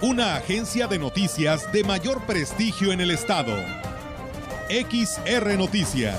[0.00, 3.56] Una agencia de noticias de mayor prestigio en el estado.
[4.68, 6.18] XR Noticias.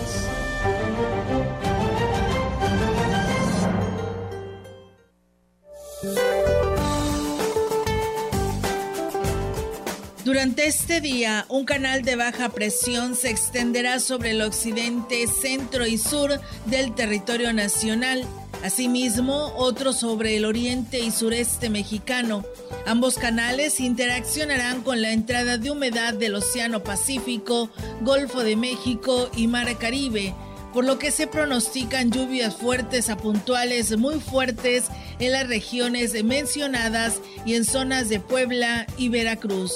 [10.24, 15.98] Durante este día, un canal de baja presión se extenderá sobre el occidente, centro y
[16.00, 18.26] sur del territorio nacional.
[18.64, 22.44] Asimismo, otro sobre el oriente y sureste mexicano.
[22.86, 27.70] Ambos canales interaccionarán con la entrada de humedad del Océano Pacífico,
[28.02, 30.34] Golfo de México y Mar Caribe,
[30.74, 34.86] por lo que se pronostican lluvias fuertes a puntuales muy fuertes
[35.20, 39.72] en las regiones mencionadas y en zonas de Puebla y Veracruz.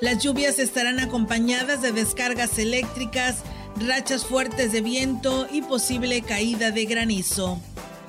[0.00, 3.36] Las lluvias estarán acompañadas de descargas eléctricas,
[3.76, 7.58] rachas fuertes de viento y posible caída de granizo.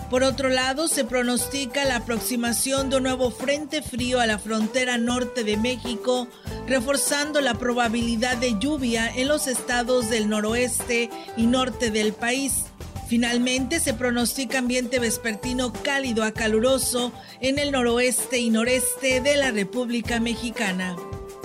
[0.10, 4.98] Por otro lado, se pronostica la aproximación de un nuevo frente frío a la frontera
[4.98, 6.30] norte de México,
[6.66, 12.68] reforzando la probabilidad de lluvia en los estados del noroeste y norte del país.
[13.10, 19.52] Finalmente, se pronostica ambiente vespertino cálido a caluroso en el noroeste y noreste de la
[19.52, 20.96] República Mexicana.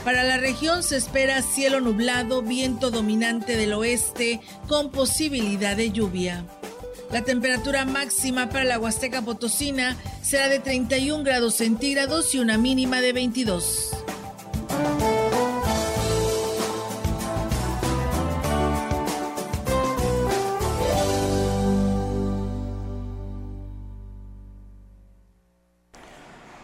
[0.05, 6.45] Para la región se espera cielo nublado, viento dominante del oeste con posibilidad de lluvia.
[7.13, 13.03] La temperatura máxima para la Huasteca Potosina será de 31 grados centígrados y una mínima
[13.03, 13.91] de 22.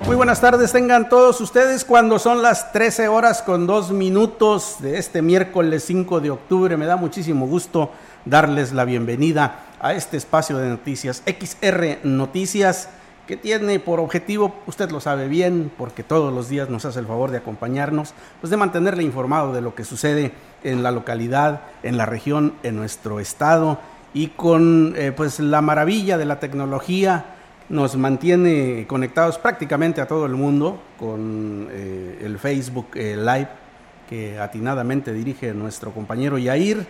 [0.06, 4.97] Muy buenas tardes, tengan todos ustedes cuando son las 13 horas con 2 minutos de
[4.97, 6.78] este miércoles 5 de octubre.
[6.78, 7.91] Me da muchísimo gusto
[8.25, 12.91] darles la bienvenida a este espacio de noticias XR Noticias
[13.28, 17.06] que tiene por objetivo, usted lo sabe bien, porque todos los días nos hace el
[17.06, 20.33] favor de acompañarnos, pues de mantenerle informado de lo que sucede
[20.65, 23.78] en la localidad, en la región, en nuestro estado
[24.15, 27.27] y con eh, pues la maravilla de la tecnología
[27.69, 33.49] nos mantiene conectados prácticamente a todo el mundo con eh, el Facebook eh, Live
[34.09, 36.87] que atinadamente dirige nuestro compañero Yair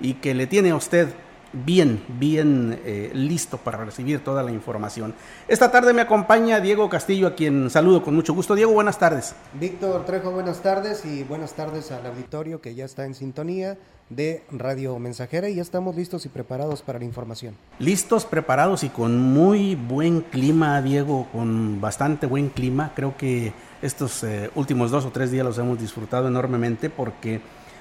[0.00, 1.08] y que le tiene a usted
[1.52, 5.14] bien, bien eh, listo para recibir toda la información.
[5.48, 8.54] Esta tarde me acompaña Diego Castillo, a quien saludo con mucho gusto.
[8.54, 9.34] Diego, buenas tardes.
[9.54, 13.78] Víctor Trejo, buenas tardes y buenas tardes al auditorio que ya está en sintonía
[14.10, 17.54] de Radio Mensajera y ya estamos listos y preparados para la información.
[17.78, 22.92] Listos, preparados y con muy buen clima, Diego, con bastante buen clima.
[22.94, 23.52] Creo que
[23.82, 27.40] estos eh, últimos dos o tres días los hemos disfrutado enormemente porque,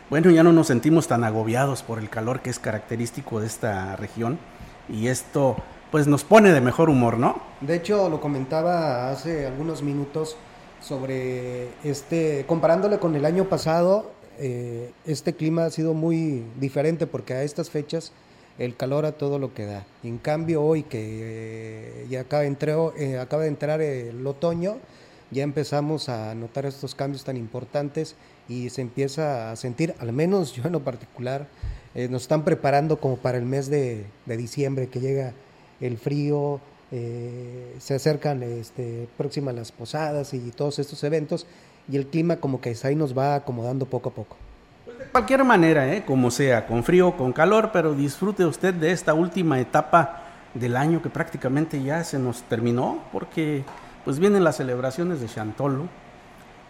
[0.09, 3.96] bueno, ya no nos sentimos tan agobiados por el calor que es característico de esta
[3.96, 4.40] región
[4.90, 5.56] y esto
[5.92, 7.42] pues nos pone de mejor humor, ¿no?
[7.62, 10.36] De hecho, lo comentaba hace algunos minutos
[10.81, 17.34] sobre este, comparándole con el año pasado, eh, este clima ha sido muy diferente porque
[17.34, 18.14] a estas fechas
[18.58, 19.86] el calor a todo lo que da.
[20.03, 24.78] En cambio hoy que eh, ya eh, acaba de entrar el otoño,
[25.31, 28.16] ya empezamos a notar estos cambios tan importantes
[28.47, 31.47] y se empieza a sentir, al menos yo en lo particular,
[31.95, 35.34] nos están preparando como para el mes de, diciembre que llega
[35.81, 36.59] el frío,
[36.91, 41.46] se acercan este, próximas las posadas y todos estos eventos
[41.91, 44.38] y el clima como que ahí nos va acomodando poco a poco.
[44.85, 46.03] Pues de cualquier manera, ¿eh?
[46.06, 50.23] como sea, con frío, con calor, pero disfrute usted de esta última etapa
[50.53, 53.63] del año que prácticamente ya se nos terminó, porque
[54.05, 55.87] pues vienen las celebraciones de Chantolo,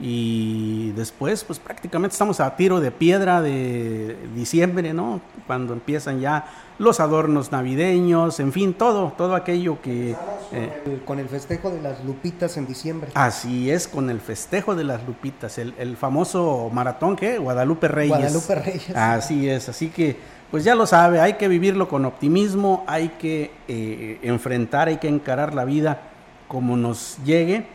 [0.02, 5.20] y después pues prácticamente estamos a tiro de piedra de diciembre, ¿no?
[5.46, 6.46] Cuando empiezan ya
[6.78, 10.16] los adornos navideños, en fin, todo, todo aquello que...
[10.54, 13.12] Eh, con el festejo de las lupitas en diciembre.
[13.14, 18.18] Así es, con el festejo de las lupitas, el, famoso maratón que Guadalupe Reyes.
[18.18, 18.96] Guadalupe Reyes.
[18.96, 23.52] Así es, así que pues ya lo sabe, hay que vivirlo con optimismo, hay que
[23.68, 26.09] eh, enfrentar, hay que encarar la vida
[26.50, 27.66] como nos llegue.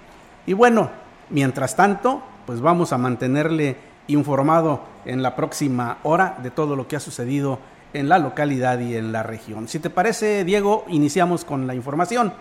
[0.45, 0.91] Y bueno,
[1.31, 3.77] Mientras tanto, pues vamos a mantenerle
[4.07, 7.59] informado en la próxima hora de todo lo que ha sucedido
[7.95, 9.69] en la localidad y en la región.
[9.69, 12.33] Si te parece, Diego, iniciamos con la información.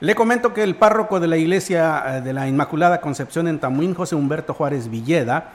[0.00, 3.94] Le comento que el párroco de la iglesia eh, de la Inmaculada Concepción en Tamuín,
[3.94, 5.52] José Humberto Juárez Villeda,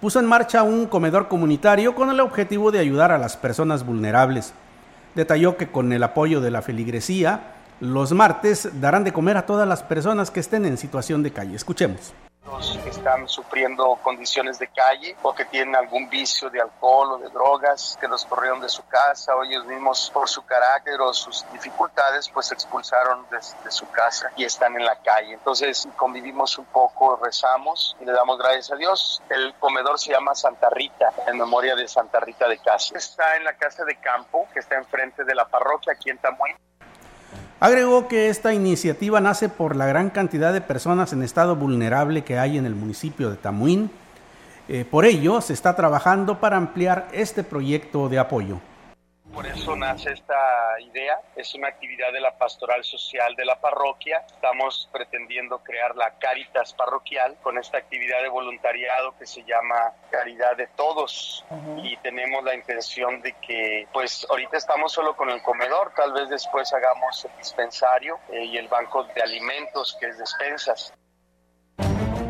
[0.00, 4.52] puso en marcha un comedor comunitario con el objetivo de ayudar a las personas vulnerables.
[5.14, 9.68] Detalló que con el apoyo de la feligresía, los martes darán de comer a todas
[9.68, 11.56] las personas que estén en situación de calle.
[11.56, 12.14] Escuchemos
[12.82, 17.28] que están sufriendo condiciones de calle o que tienen algún vicio de alcohol o de
[17.30, 21.44] drogas, que los corrieron de su casa o ellos mismos por su carácter o sus
[21.52, 25.32] dificultades pues se expulsaron de, de su casa y están en la calle.
[25.34, 29.22] Entonces convivimos un poco, rezamos y le damos gracias a Dios.
[29.28, 32.96] El comedor se llama Santa Rita, en memoria de Santa Rita de Casa.
[32.96, 36.56] Está en la casa de campo que está enfrente de la parroquia aquí en Tamuín.
[37.58, 42.38] Agregó que esta iniciativa nace por la gran cantidad de personas en estado vulnerable que
[42.38, 43.90] hay en el municipio de Tamuín.
[44.68, 48.58] Eh, por ello, se está trabajando para ampliar este proyecto de apoyo.
[49.36, 50.34] Por eso nace esta
[50.80, 51.20] idea.
[51.36, 54.24] Es una actividad de la pastoral social de la parroquia.
[54.26, 60.56] Estamos pretendiendo crear la Caritas parroquial con esta actividad de voluntariado que se llama Caridad
[60.56, 61.44] de Todos.
[61.82, 66.30] Y tenemos la intención de que, pues ahorita estamos solo con el comedor, tal vez
[66.30, 70.94] después hagamos el dispensario eh, y el banco de alimentos que es despensas.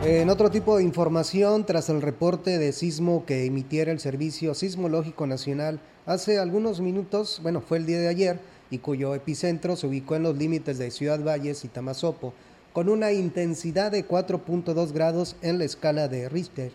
[0.03, 5.29] En otro tipo de información, tras el reporte de sismo que emitiera el Servicio Sismológico
[5.29, 8.39] Nacional hace algunos minutos, bueno, fue el día de ayer,
[8.71, 12.33] y cuyo epicentro se ubicó en los límites de Ciudad Valles y Tamazopo,
[12.73, 16.73] con una intensidad de 4.2 grados en la escala de Richter.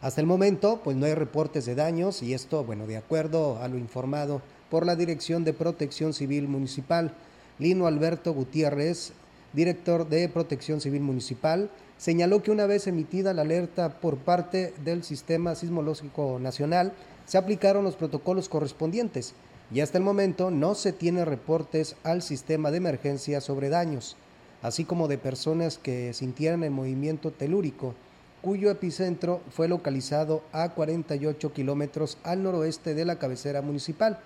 [0.00, 3.66] Hasta el momento, pues no hay reportes de daños y esto, bueno, de acuerdo a
[3.66, 7.12] lo informado por la Dirección de Protección Civil Municipal,
[7.58, 9.12] Lino Alberto Gutiérrez,
[9.52, 15.02] director de Protección Civil Municipal, señaló que una vez emitida la alerta por parte del
[15.02, 16.92] Sistema Sismológico Nacional,
[17.28, 19.34] se aplicaron los protocolos correspondientes
[19.70, 24.16] y hasta el momento no se tiene reportes al sistema de emergencia sobre daños,
[24.62, 27.94] así como de personas que sintieran el movimiento telúrico,
[28.40, 34.20] cuyo epicentro fue localizado a 48 kilómetros al noroeste de la cabecera municipal.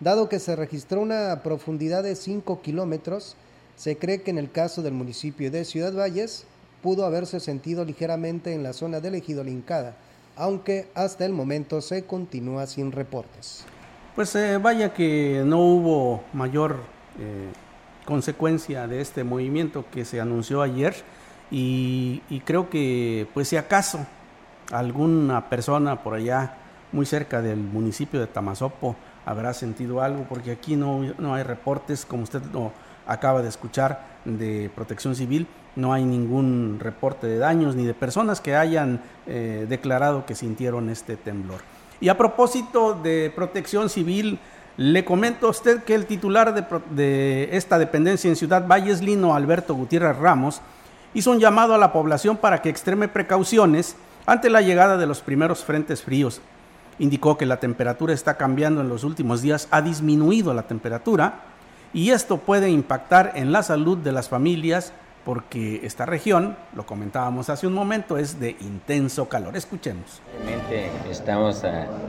[0.00, 3.36] Dado que se registró una profundidad de 5 kilómetros,
[3.76, 6.44] se cree que en el caso del municipio de Ciudad Valles,
[6.82, 9.96] pudo haberse sentido ligeramente en la zona del ejido Lincada,
[10.38, 13.64] aunque hasta el momento se continúa sin reportes.
[14.14, 16.76] Pues eh, vaya que no hubo mayor
[17.18, 17.48] eh,
[18.04, 20.94] consecuencia de este movimiento que se anunció ayer
[21.50, 24.06] y, creo que pues si acaso
[24.70, 26.56] alguna persona por allá
[26.92, 28.96] muy cerca del municipio de Tamazopo
[29.26, 32.72] habrá sentido algo porque aquí no, no hay reportes como usted lo
[33.08, 38.40] acaba de escuchar de protección civil no hay ningún reporte de daños ni de personas
[38.40, 41.60] que hayan eh, declarado que sintieron este temblor.
[42.00, 44.40] Y a propósito de protección civil,
[44.76, 49.34] le comento a usted que el titular de, de esta dependencia en Ciudad Valles, Lino
[49.34, 50.60] Alberto Gutiérrez Ramos,
[51.14, 53.96] hizo un llamado a la población para que extreme precauciones
[54.26, 56.40] ante la llegada de los primeros frentes fríos.
[56.98, 61.40] Indicó que la temperatura está cambiando en los últimos días, ha disminuido la temperatura
[61.92, 64.92] y esto puede impactar en la salud de las familias
[65.28, 69.58] porque esta región, lo comentábamos hace un momento, es de intenso calor.
[69.58, 70.22] Escuchemos.
[70.42, 71.62] Realmente estamos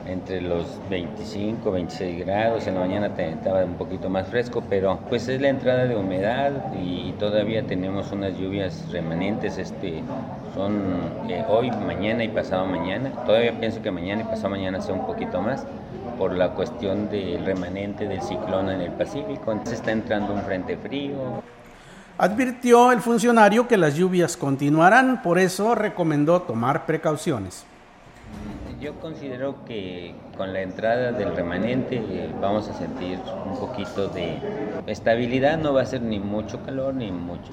[0.05, 5.27] entre los 25, 26 grados, en la mañana estaba un poquito más fresco, pero pues
[5.27, 10.01] es la entrada de humedad y todavía tenemos unas lluvias remanentes, este,
[10.55, 10.81] son
[11.27, 13.12] eh, hoy, mañana y pasado mañana.
[13.25, 15.65] Todavía pienso que mañana y pasado mañana sea un poquito más
[16.19, 19.53] por la cuestión del remanente del ciclón en el Pacífico.
[19.53, 21.41] Entonces está entrando un frente frío.
[22.17, 27.65] Advirtió el funcionario que las lluvias continuarán, por eso recomendó tomar precauciones.
[28.81, 34.38] Yo considero que con la entrada del remanente eh, vamos a sentir un poquito de
[34.88, 37.51] estabilidad, no va a ser ni mucho calor ni mucho.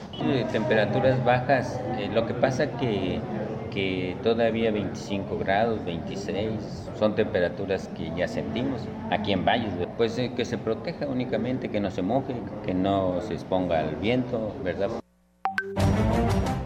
[0.53, 3.21] temperaturas bajas, eh, lo que pasa que
[3.77, 6.49] que todavía 25 grados, 26,
[6.99, 8.81] son temperaturas que ya sentimos
[9.11, 9.71] aquí en Valles.
[9.99, 13.97] Pues eh, que se proteja únicamente, que no se moje, que no se exponga al
[13.97, 14.89] viento, ¿verdad?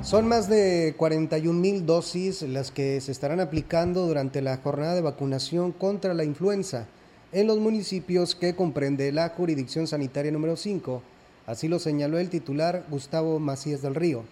[0.02, 5.00] Son más de 41 mil dosis las que se estarán aplicando durante la jornada de
[5.00, 6.87] vacunación contra la influenza
[7.33, 11.02] en los municipios que comprende la jurisdicción sanitaria número 5.
[11.49, 14.23] Así lo señaló el titular Gustavo Macías del Río.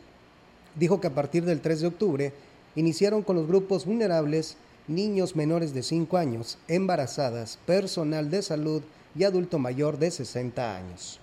[0.76, 2.32] Dijo que a partir del 3 de octubre
[2.78, 4.56] iniciaron con los grupos vulnerables,
[4.86, 8.82] niños menores de 5 años, embarazadas, personal de salud
[9.16, 11.18] y adulto mayor de 60 años.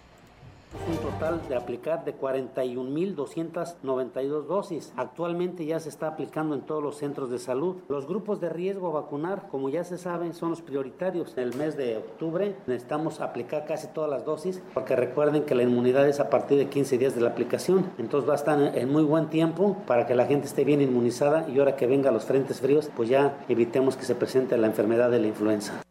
[0.89, 4.93] Un total de aplicar de 41.292 dosis.
[4.95, 7.77] Actualmente ya se está aplicando en todos los centros de salud.
[7.89, 11.35] Los grupos de riesgo vacunar, como ya se sabe, son los prioritarios.
[11.37, 15.63] En el mes de octubre necesitamos aplicar casi todas las dosis porque recuerden que la
[15.63, 17.91] inmunidad es a partir de 15 días de la aplicación.
[17.97, 21.47] Entonces va a estar en muy buen tiempo para que la gente esté bien inmunizada
[21.49, 25.11] y ahora que vengan los frentes fríos, pues ya evitemos que se presente la enfermedad
[25.11, 25.84] de la influenza.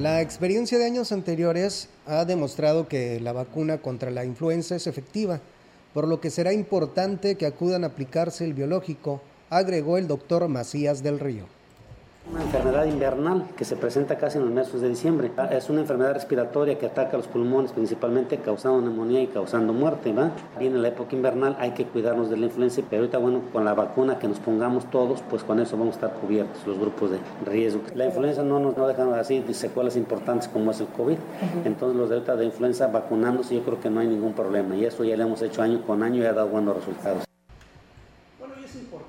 [0.00, 5.40] La experiencia de años anteriores ha demostrado que la vacuna contra la influenza es efectiva,
[5.92, 11.04] por lo que será importante que acudan a aplicarse el biológico, agregó el doctor Macías
[11.04, 11.46] del Río.
[12.32, 15.30] Una enfermedad invernal que se presenta casi en los meses de diciembre.
[15.50, 20.12] Es una enfermedad respiratoria que ataca los pulmones principalmente, causando neumonía y causando muerte.
[20.14, 20.32] ¿va?
[20.58, 23.74] Viene la época invernal, hay que cuidarnos de la influenza, pero ahorita, bueno, con la
[23.74, 27.18] vacuna que nos pongamos todos, pues con eso vamos a estar cubiertos los grupos de
[27.44, 27.82] riesgo.
[27.94, 31.18] La influenza no nos no dejan así secuelas importantes como es el COVID.
[31.66, 34.74] Entonces, los de ahorita de influenza vacunándose, yo creo que no hay ningún problema.
[34.76, 37.24] Y eso ya lo hemos hecho año con año y ha dado buenos resultados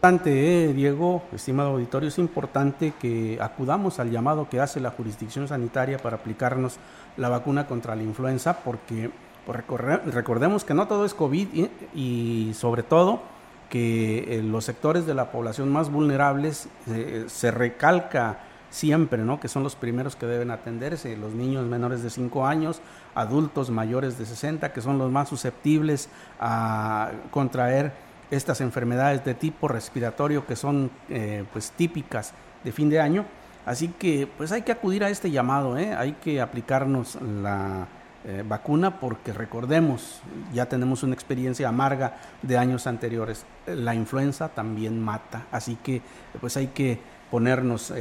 [0.06, 5.48] importante, eh, Diego, estimado auditorio, es importante que acudamos al llamado que hace la jurisdicción
[5.48, 6.78] sanitaria para aplicarnos
[7.18, 9.10] la vacuna contra la influenza, porque
[9.48, 9.66] pues,
[10.06, 11.48] recordemos que no todo es COVID
[11.96, 13.24] y, sobre todo
[13.72, 18.38] que eh, los sectores de la población más vulnerables eh, se recalca
[18.70, 19.40] siempre, ¿no?
[19.40, 22.80] Que son los primeros que deben atenderse, los niños menores de 5 años,
[23.16, 26.10] adultos mayores de 60, que son los más susceptibles
[26.40, 33.00] a contraer estas enfermedades de tipo respiratorio que son eh, pues típicas de fin de
[33.00, 33.26] año.
[33.66, 35.94] Así que pues hay que acudir a este llamado, ¿eh?
[35.96, 37.88] hay que aplicarnos la
[38.24, 40.22] eh, vacuna porque recordemos,
[40.54, 43.46] ya tenemos una experiencia amarga de años anteriores.
[43.66, 46.02] La influenza también mata, así que
[46.40, 47.00] pues hay que
[47.32, 47.92] ponernos,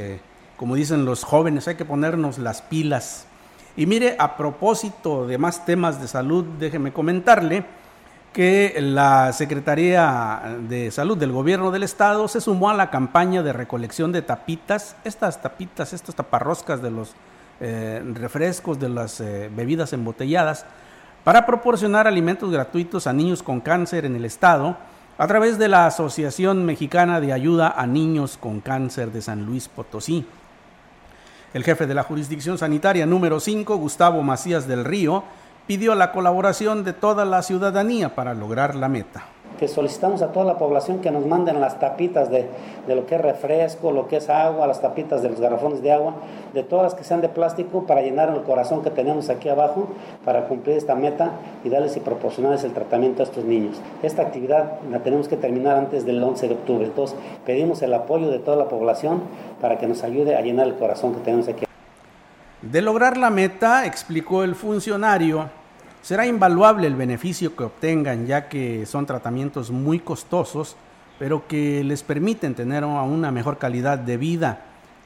[0.55, 3.25] como dicen los jóvenes, hay que ponernos las pilas.
[3.75, 7.65] Y mire, a propósito de más temas de salud, déjeme comentarle
[8.35, 13.53] que la Secretaría de Salud del Gobierno del Estado se sumó a la campaña de
[13.53, 17.13] recolección de tapitas, estas tapitas, estos taparroscas de los
[17.61, 20.65] eh, refrescos, de las eh, bebidas embotelladas,
[21.23, 24.75] para proporcionar alimentos gratuitos a niños con cáncer en el Estado
[25.17, 29.69] a través de la Asociación Mexicana de Ayuda a Niños con Cáncer de San Luis
[29.69, 30.25] Potosí.
[31.53, 35.23] El jefe de la jurisdicción sanitaria número 5, Gustavo Macías del Río,
[35.67, 39.25] pidió la colaboración de toda la ciudadanía para lograr la meta.
[39.57, 42.45] Que solicitamos a toda la población que nos manden las tapitas de,
[42.87, 46.15] lo que es refresco, lo que es agua, las tapitas de los garrafones de agua,
[46.53, 49.87] de todas las que sean de plástico para llenar el corazón que tenemos aquí abajo
[50.25, 51.31] para cumplir esta meta
[51.63, 53.77] y darles y proporcionarles el tratamiento a estos niños.
[54.03, 58.29] Esta actividad la tenemos que terminar antes del 11 de octubre, entonces pedimos el apoyo
[58.29, 59.21] de toda la población
[59.61, 61.64] para que nos ayude a llenar el corazón que tenemos aquí.
[62.71, 65.51] De lograr la meta, explicó el funcionario,
[66.01, 70.75] será invaluable el beneficio que obtengan ya que son tratamientos muy costosos,
[71.19, 74.61] pero que les permiten tener una mejor calidad de vida.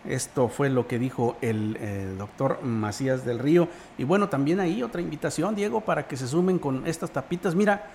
[0.06, 3.68] Esto fue lo que dijo el eh, doctor Macías del Río.
[3.98, 7.56] Y bueno, también ahí otra invitación, Diego, para que se sumen con estas tapitas.
[7.56, 7.88] Mira,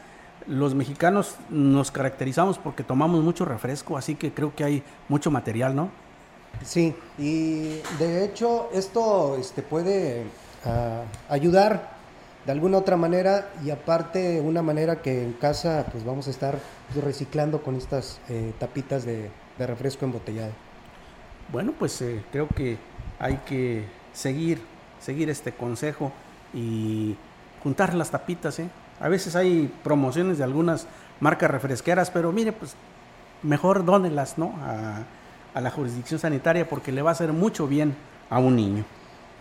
[0.47, 5.75] los mexicanos nos caracterizamos porque tomamos mucho refresco, así que creo que hay mucho material,
[5.75, 6.04] ¿no?
[6.63, 10.25] Sí, y de hecho esto este, puede
[10.65, 11.95] ah, ayudar
[12.47, 16.59] de alguna otra manera y aparte una manera que en casa pues vamos a estar
[17.03, 20.53] reciclando con estas eh, tapitas de, refresco embotellado.
[21.53, 22.77] Bueno, pues eh, creo que
[23.19, 24.61] hay que seguir,
[25.01, 26.13] seguir este consejo
[26.53, 27.17] y
[27.63, 28.59] juntar las tapitas.
[28.59, 28.69] ¿eh?
[29.01, 30.87] A veces hay promociones de algunas
[31.21, 32.75] marcas refresqueras, pero mire, pues
[33.43, 34.55] mejor dónelas, ¿no?
[35.61, 37.95] La jurisdicción sanitaria porque le va a hacer mucho bien
[38.31, 38.85] a un niño.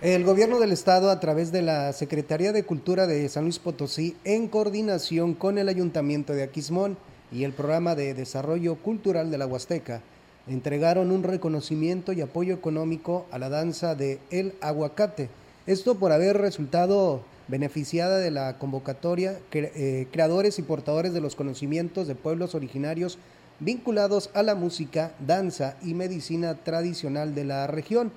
[0.02, 4.18] El gobierno del estado, a través de la Secretaría de Cultura de San Luis Potosí,
[4.26, 6.98] en coordinación con el Ayuntamiento de Aquismón
[7.32, 10.02] y el Programa de Desarrollo Cultural de la Huasteca,
[10.48, 15.30] entregaron un reconocimiento y apoyo económico a la danza de El Aguacate.
[15.68, 22.08] Esto por haber resultado beneficiada de la convocatoria eh, creadores y portadores de los conocimientos
[22.08, 23.18] de pueblos originarios
[23.60, 28.12] vinculados a la música, danza y medicina tradicional de la región.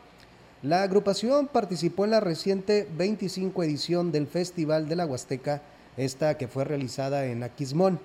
[0.62, 5.62] La agrupación participó en la reciente 25 edición del Festival de la Huasteca,
[5.96, 8.00] esta que fue realizada en Aquismón,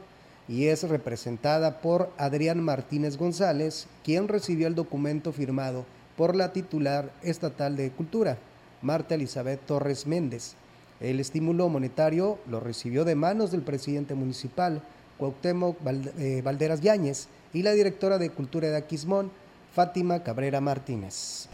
[0.47, 5.85] y es representada por Adrián Martínez González, quien recibió el documento firmado
[6.17, 8.37] por la titular estatal de Cultura,
[8.81, 10.55] Marta Elizabeth Torres Méndez.
[10.99, 14.83] El estímulo monetario lo recibió de manos del presidente municipal,
[15.21, 15.77] Cuauhtémoc
[16.17, 19.29] eh, Valderas Yáñez y la directora de Cultura de Aquismón,
[19.71, 21.47] Fátima Cabrera Martínez.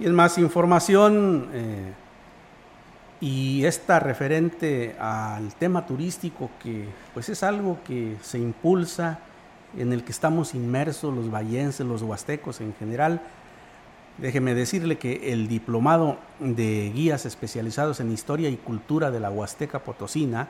[0.00, 1.92] Y en más información, eh,
[3.20, 9.18] y esta referente al tema turístico que pues es algo que se impulsa
[9.76, 13.20] en el que estamos inmersos los vallenses, los huastecos en general.
[14.16, 19.80] Déjeme decirle que el diplomado de guías especializados en historia y cultura de la Huasteca
[19.80, 20.48] Potosina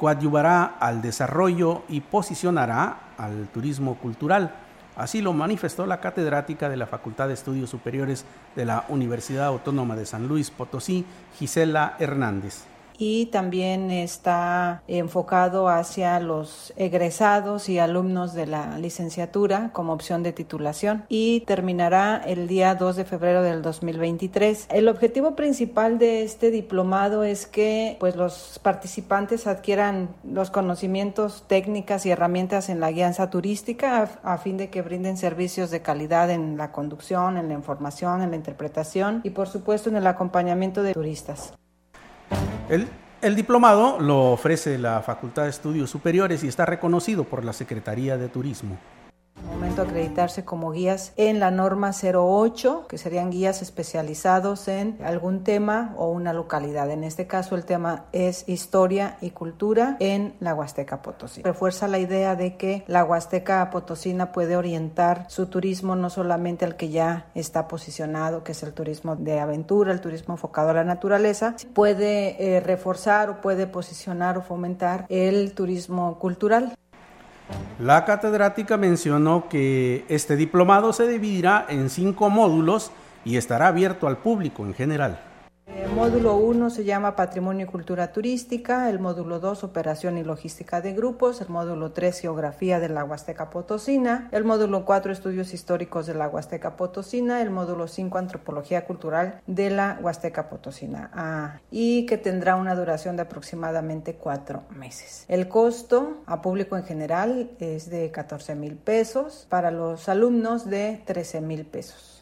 [0.00, 4.54] coadyuvará al desarrollo y posicionará al turismo cultural.
[4.96, 8.24] Así lo manifestó la catedrática de la Facultad de Estudios Superiores
[8.56, 11.04] de la Universidad Autónoma de San Luis Potosí,
[11.38, 12.69] Gisela Hernández
[13.00, 20.34] y también está enfocado hacia los egresados y alumnos de la licenciatura como opción de
[20.34, 24.66] titulación y terminará el día 2 de febrero del 2023.
[24.70, 32.04] El objetivo principal de este diplomado es que pues los participantes adquieran los conocimientos, técnicas
[32.04, 36.30] y herramientas en la guianza turística a, a fin de que brinden servicios de calidad
[36.30, 40.82] en la conducción, en la información, en la interpretación y por supuesto en el acompañamiento
[40.82, 41.54] de turistas.
[42.68, 48.16] El, diplomado lo ofrece la Facultad de Estudios Superiores y está reconocido por la Secretaría
[48.16, 48.78] de Turismo
[49.44, 55.94] momento acreditarse como guías en la norma 08, que serían guías especializados en algún tema
[55.96, 56.90] o una localidad.
[56.90, 61.42] En este caso el tema es historia y cultura en la Huasteca Potosí.
[61.42, 66.76] Refuerza la idea de que la Huasteca Potosina puede orientar su turismo no solamente al
[66.76, 70.84] que ya está posicionado, que es el turismo de aventura, el turismo enfocado a la
[70.84, 76.74] naturaleza, puede eh, reforzar o puede posicionar o fomentar el turismo cultural.
[77.78, 82.92] La catedrática mencionó que este diplomado se dividirá en cinco módulos
[83.24, 85.20] y estará abierto al público en general.
[85.76, 90.80] El módulo 1 se llama Patrimonio y Cultura Turística, el módulo 2 Operación y Logística
[90.80, 96.06] de Grupos, el módulo 3 Geografía de la Huasteca Potosina, el módulo 4 Estudios Históricos
[96.06, 102.06] de la Huasteca Potosina, el módulo 5 Antropología Cultural de la Huasteca Potosina ah, y
[102.06, 105.24] que tendrá una duración de aproximadamente cuatro meses.
[105.28, 111.02] El costo a público en general es de 14 mil pesos, para los alumnos de
[111.04, 112.19] 13 mil pesos.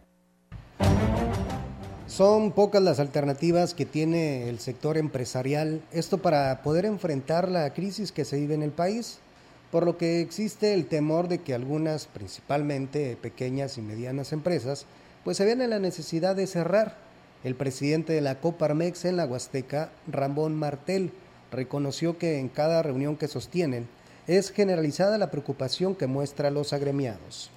[2.09, 8.12] Son pocas las alternativas que tiene el sector empresarial, esto para poder enfrentar la crisis
[8.12, 9.19] que se vive en el país,
[9.71, 14.87] por lo que existe el temor de que algunas, principalmente pequeñas y medianas empresas,
[15.23, 16.97] pues se vean en la necesidad de cerrar.
[17.45, 21.13] El presidente de la Coparmex en la Huasteca, Ramón Martel,
[21.52, 23.87] reconoció que en cada reunión que sostienen
[24.26, 27.50] es generalizada la preocupación que muestra los agremiados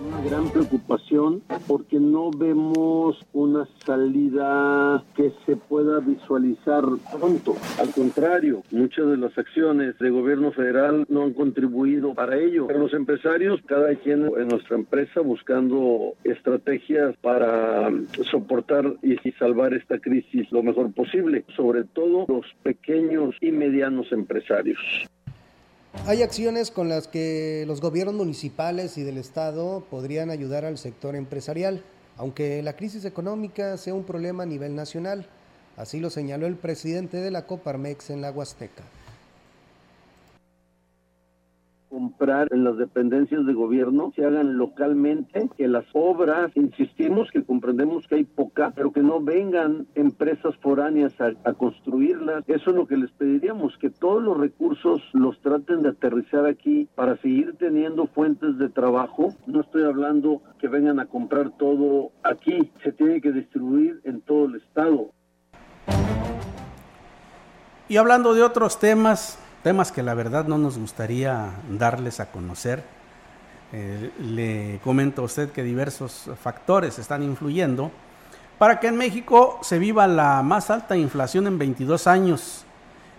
[0.00, 7.54] una gran preocupación porque no vemos una salida que se pueda visualizar pronto.
[7.78, 12.66] Al contrario, muchas de las acciones de gobierno federal no han contribuido para ello.
[12.66, 17.90] Pero los empresarios, cada quien en nuestra empresa buscando estrategias para
[18.30, 24.78] soportar y salvar esta crisis lo mejor posible, sobre todo los pequeños y medianos empresarios.
[26.04, 31.16] Hay acciones con las que los gobiernos municipales y del Estado podrían ayudar al sector
[31.16, 31.82] empresarial,
[32.16, 35.26] aunque la crisis económica sea un problema a nivel nacional.
[35.76, 38.84] Así lo señaló el presidente de la Coparmex en la Huasteca
[41.88, 48.06] comprar en las dependencias de gobierno se hagan localmente, que las obras, insistimos que comprendemos
[48.06, 52.44] que hay poca, pero que no vengan empresas foráneas a, construirlas.
[52.46, 56.88] Eso es lo que les pediríamos, que todos los recursos los traten de aterrizar aquí
[56.94, 59.34] para seguir teniendo fuentes de trabajo.
[59.46, 64.46] No estoy hablando que vengan a comprar todo aquí, se tiene que distribuir en todo
[64.46, 65.10] el estado.
[67.88, 72.84] Y hablando de otros temas, temas que la verdad no nos gustaría darles a conocer.
[73.72, 77.90] Eh, le comento a usted que diversos factores están influyendo
[78.60, 82.64] para que en México se viva la más alta inflación en 22 años,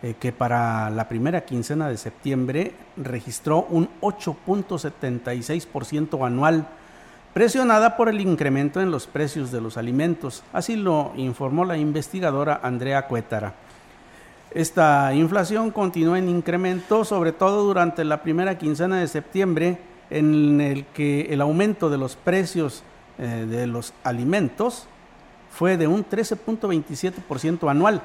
[0.02, 6.66] eh, que para la primera quincena de septiembre registró un 8.76% anual,
[7.34, 10.44] presionada por el incremento en los precios de los alimentos.
[10.54, 13.67] Así lo informó la investigadora Andrea Cuétara.
[14.52, 19.78] Esta inflación continúa en incremento, sobre todo durante la primera quincena de septiembre,
[20.10, 22.84] en el que el aumento de los precios
[23.18, 24.88] eh, de los alimentos
[25.52, 28.02] fue de un 13.27% anual,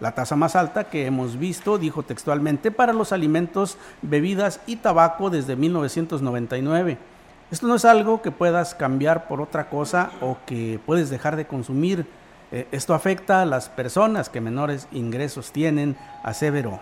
[0.00, 5.30] la tasa más alta que hemos visto, dijo textualmente, para los alimentos, bebidas y tabaco
[5.30, 6.98] desde 1999.
[7.50, 11.46] Esto no es algo que puedas cambiar por otra cosa o que puedes dejar de
[11.46, 12.06] consumir
[12.52, 16.80] eh, esto afecta a las personas que menores ingresos tienen, aseveró.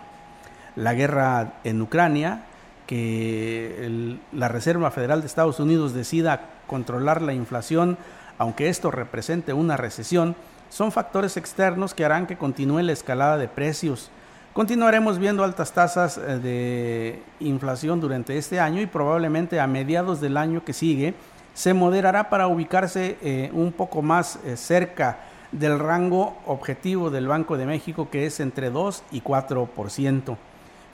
[0.74, 2.42] La guerra en Ucrania,
[2.88, 7.98] que la Reserva Federal de Estados Unidos decida controlar la inflación,
[8.36, 10.34] aunque esto represente una recesión,
[10.70, 14.10] son factores externos que harán que continúe la escalada de precios.
[14.52, 20.36] Continuaremos viendo altas tasas eh, de inflación durante este año y probablemente a mediados del
[20.36, 21.14] año que sigue
[21.54, 25.18] se moderará para ubicarse eh, un poco más cerca
[25.52, 30.36] del rango objetivo del Banco de México que es entre 2 y 4%.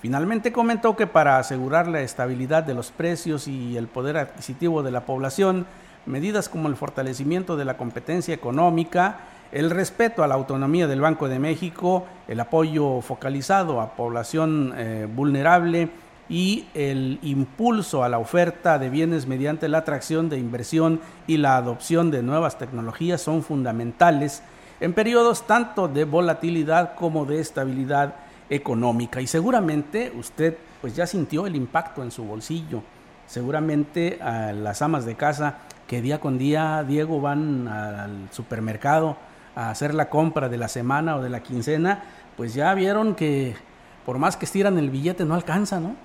[0.01, 4.91] Finalmente comentó que para asegurar la estabilidad de los precios y el poder adquisitivo de
[4.91, 5.67] la población,
[6.05, 9.19] medidas como el fortalecimiento de la competencia económica,
[9.53, 15.09] el respeto a la autonomía del Banco de México, el apoyo focalizado a población eh,
[15.13, 15.89] vulnerable
[16.29, 21.57] y el impulso a la oferta de bienes mediante la atracción de inversión y la
[21.57, 24.43] adopción de nuevas tecnologías son fundamentales
[24.81, 28.17] en periodos tanto de volatilidad como de estabilidad
[28.51, 29.21] económica.
[29.21, 32.83] Y seguramente usted pues ya sintió el impacto en su bolsillo.
[33.27, 39.17] Seguramente a las amas de casa que día con día, Diego, van al supermercado
[39.55, 42.03] a hacer la compra de la semana o de la quincena,
[42.37, 43.57] pues ya vieron que
[44.05, 45.97] por más que estiran el billete no alcanza, ¿no?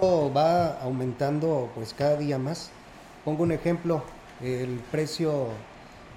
[0.00, 2.70] Va aumentando pues cada día más.
[3.24, 4.02] Pongo un ejemplo,
[4.42, 5.48] el precio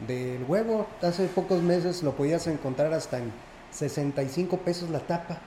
[0.07, 3.31] del huevo, hace pocos meses lo podías encontrar hasta en
[3.71, 5.39] 65 pesos la tapa,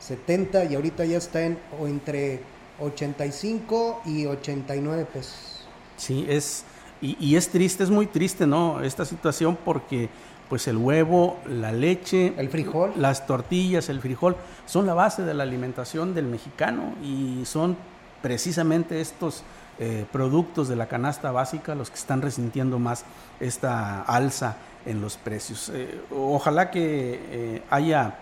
[0.00, 2.40] 70 y ahorita ya está en o entre
[2.80, 5.66] 85 y 89 pesos.
[5.96, 6.64] Sí, es
[7.00, 8.80] y, es triste, es muy triste, ¿no?
[8.82, 10.08] Esta situación porque
[10.48, 15.34] pues el huevo, la leche, el frijol, las tortillas, el frijol son la base de
[15.34, 17.76] la alimentación del mexicano y son
[18.22, 19.42] precisamente estos
[19.78, 23.04] eh, productos de la canasta básica los que están resintiendo más
[23.40, 25.70] esta alza en los precios.
[25.74, 28.14] Eh, ojalá que eh, haya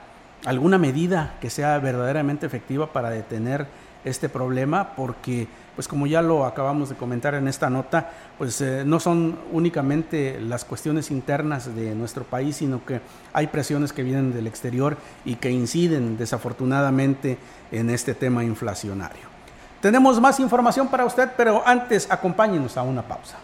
[0.45, 3.67] alguna medida que sea verdaderamente efectiva para detener
[4.05, 8.83] este problema porque pues como ya lo acabamos de comentar en esta nota, pues eh,
[8.85, 13.01] no son únicamente las cuestiones internas de nuestro país, sino que
[13.33, 17.39] hay presiones que vienen del exterior y que inciden desafortunadamente
[17.71, 19.33] en este tema inflacionario.
[19.81, 23.39] Tenemos más información para usted, pero antes acompáñenos a una pausa.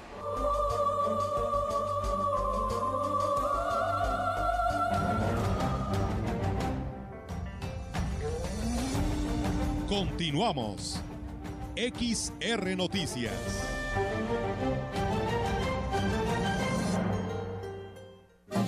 [9.89, 11.01] Continuamos.
[11.75, 13.33] XR Noticias.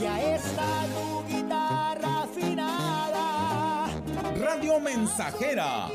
[0.00, 3.88] Ya está tu guitarra afinada.
[4.38, 5.88] Radio Mensajera.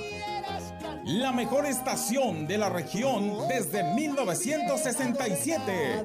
[1.06, 6.04] La mejor estación de la región desde 1967.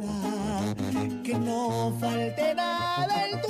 [1.23, 3.49] Que no falte nada en tu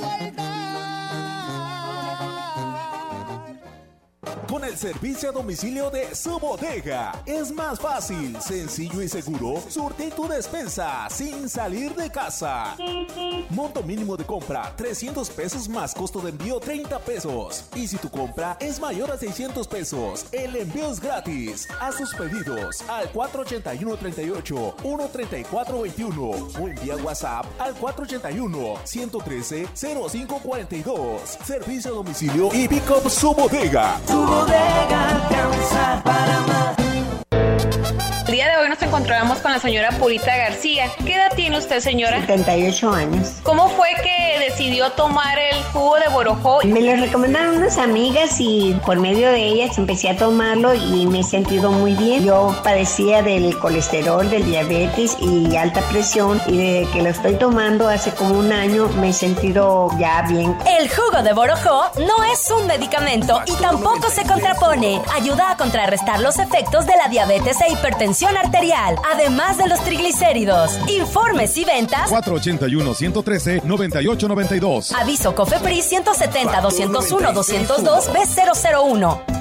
[4.51, 7.13] con el servicio a domicilio de su bodega.
[7.25, 12.75] Es más fácil, sencillo y seguro surtir tu despensa sin salir de casa.
[13.49, 17.63] Monto mínimo de compra 300 pesos más costo de envío 30 pesos.
[17.75, 21.69] Y si tu compra es mayor a 600 pesos, el envío es gratis.
[21.79, 31.21] Haz sus pedidos al 481 38 134 21 o envía WhatsApp al 481 113 0542.
[31.45, 33.97] Servicio a domicilio y pick up su bodega
[34.49, 35.21] el
[38.31, 40.89] día de hoy nos encontramos con la señora Purita García.
[41.05, 42.21] ¿Qué edad tiene usted, señora?
[42.21, 43.33] 78 años.
[43.43, 46.59] ¿Cómo fue que decidió tomar el jugo de borojó?
[46.63, 51.19] Me lo recomendaron unas amigas y por medio de ellas empecé a tomarlo y me
[51.19, 52.23] he sentido muy bien.
[52.23, 57.89] Yo padecía del colesterol, del diabetes y alta presión y desde que lo estoy tomando
[57.89, 60.55] hace como un año me he sentido ya bien.
[60.79, 65.01] El jugo de borojó no es un medicamento y tampoco se contrapone.
[65.13, 70.79] Ayuda a contrarrestar los efectos de la diabetes e hipertensión arterial, además de los triglicéridos.
[70.87, 74.93] Informes y ventas 481-113-9892.
[74.93, 79.40] Aviso COFEPRIS 170 201 202 B001.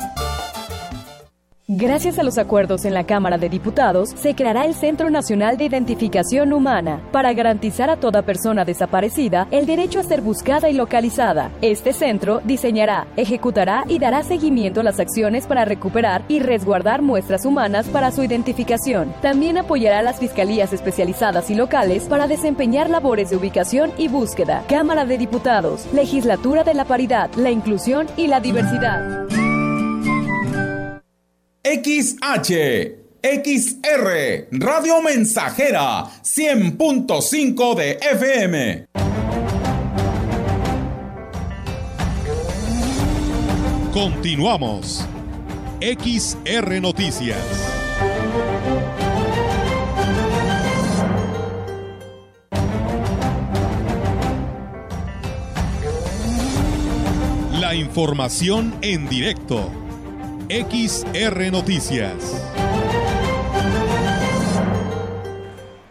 [1.73, 5.67] Gracias a los acuerdos en la Cámara de Diputados, se creará el Centro Nacional de
[5.67, 11.53] Identificación Humana para garantizar a toda persona desaparecida el derecho a ser buscada y localizada.
[11.63, 17.45] Este centro diseñará, ejecutará y dará seguimiento a las acciones para recuperar y resguardar muestras
[17.45, 19.15] humanas para su identificación.
[19.23, 24.65] También apoyará a las fiscalías especializadas y locales para desempeñar labores de ubicación y búsqueda.
[24.69, 29.29] Cámara de Diputados, Legislatura de la Paridad, la Inclusión y la Diversidad.
[31.63, 38.87] XH, XR, Radio Mensajera, 100.5 de FM.
[43.93, 45.07] Continuamos.
[45.83, 47.37] XR Noticias.
[57.53, 59.80] La información en directo.
[60.51, 62.13] XR Noticias.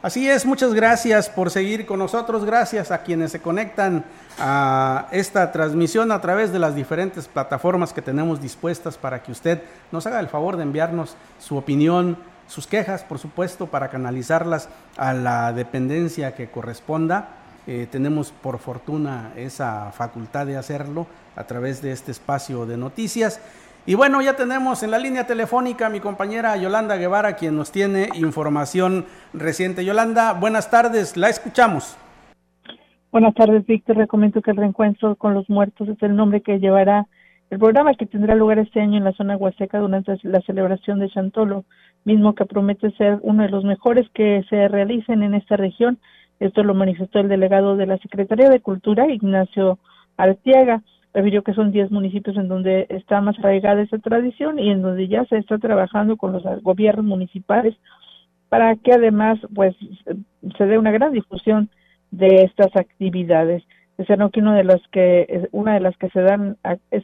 [0.02, 4.04] Así es, muchas gracias por seguir con nosotros, gracias a quienes se conectan
[4.38, 9.62] a esta transmisión a través de las diferentes plataformas que tenemos dispuestas para que usted
[9.93, 12.17] nos haga el favor de enviarnos su opinión,
[12.50, 14.67] sus quejas, por supuesto, para canalizarlas
[14.98, 17.30] a la dependencia que corresponda.
[17.65, 23.39] Eh, tenemos por fortuna esa facultad de hacerlo a través de este espacio de noticias.
[23.89, 27.71] Y bueno, ya tenemos en la línea telefónica a mi compañera Yolanda Guevara, quien nos
[27.71, 29.84] tiene información reciente.
[29.84, 31.97] Yolanda, buenas tardes, la escuchamos.
[33.12, 33.97] Buenas tardes, Víctor.
[33.97, 37.08] Recomiendo que el reencuentro con los muertos es el nombre que llevará
[37.49, 41.10] el programa que tendrá lugar este año en la zona huasteca durante la celebración de
[41.10, 41.65] Chantolo,
[42.06, 45.97] mismo que promete ser uno de los mejores que se realicen en esta región.
[46.39, 49.80] Esto lo manifestó el delegado de la Secretaría de Cultura, Ignacio
[50.15, 54.82] Artiaga refirió que son 10 municipios en donde está más arraigada esta tradición y en
[54.82, 57.76] donde ya se está trabajando con los gobiernos municipales
[58.50, 59.76] para que además pues
[60.58, 61.69] se dé una gran difusión
[62.12, 63.63] de estas actividades.
[63.98, 67.04] Decían que una de las que una de las que se dan a, es,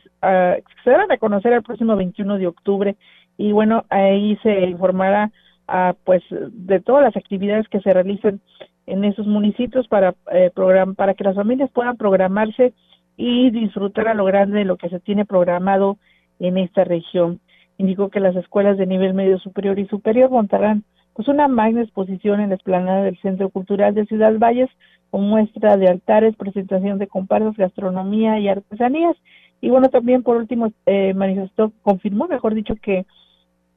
[0.84, 2.96] se dan a conocer el próximo 21 de octubre
[3.38, 5.32] y bueno ahí se informará
[5.68, 8.39] a, pues de todas las actividades que se realicen
[8.86, 10.52] en esos municipios para eh,
[10.96, 12.74] para que las familias puedan programarse
[13.17, 15.97] y disfrutar a lo grande lo que se tiene programado
[16.39, 17.39] en esta región.
[17.78, 22.41] Indicó que las escuelas de nivel medio superior y superior montarán pues una magna exposición
[22.41, 24.69] en la explanada del Centro Cultural de Ciudad Valles
[25.12, 29.15] con muestra de altares, presentación de comparsas, gastronomía y artesanías.
[29.62, 33.06] Y bueno, también por último eh, manifestó, confirmó, mejor dicho, que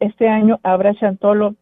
[0.01, 1.55] este año habrá Chantolo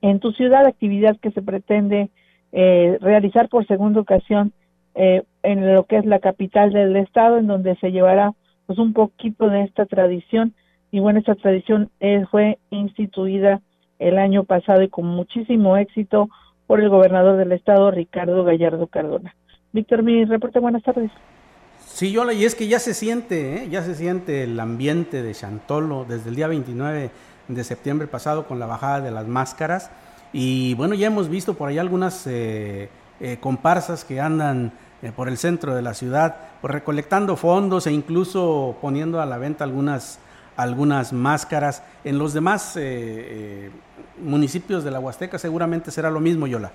[0.00, 2.10] en tu ciudad, actividad que se pretende
[2.52, 4.52] eh, realizar por segunda ocasión
[4.94, 8.32] eh, en lo que es la capital del estado, en donde se llevará
[8.66, 10.54] pues un poquito de esta tradición.
[10.90, 13.60] Y bueno, esta tradición eh, fue instituida
[13.98, 16.28] el año pasado y con muchísimo éxito
[16.66, 19.34] por el gobernador del estado, Ricardo Gallardo Cardona.
[19.72, 21.10] Víctor, mi reporte, buenas tardes.
[21.86, 23.68] Sí, Yola, y es que ya se siente, ¿eh?
[23.68, 27.10] ya se siente el ambiente de Chantolo desde el día 29
[27.48, 29.90] de septiembre pasado con la bajada de las máscaras.
[30.32, 32.88] Y bueno, ya hemos visto por ahí algunas eh,
[33.40, 34.72] comparsas que andan
[35.04, 39.36] eh, por el centro de la ciudad, pues recolectando fondos e incluso poniendo a la
[39.36, 40.18] venta algunas,
[40.56, 41.84] algunas máscaras.
[42.04, 43.70] En los demás eh, eh,
[44.18, 46.72] municipios de la Huasteca seguramente será lo mismo, Yola.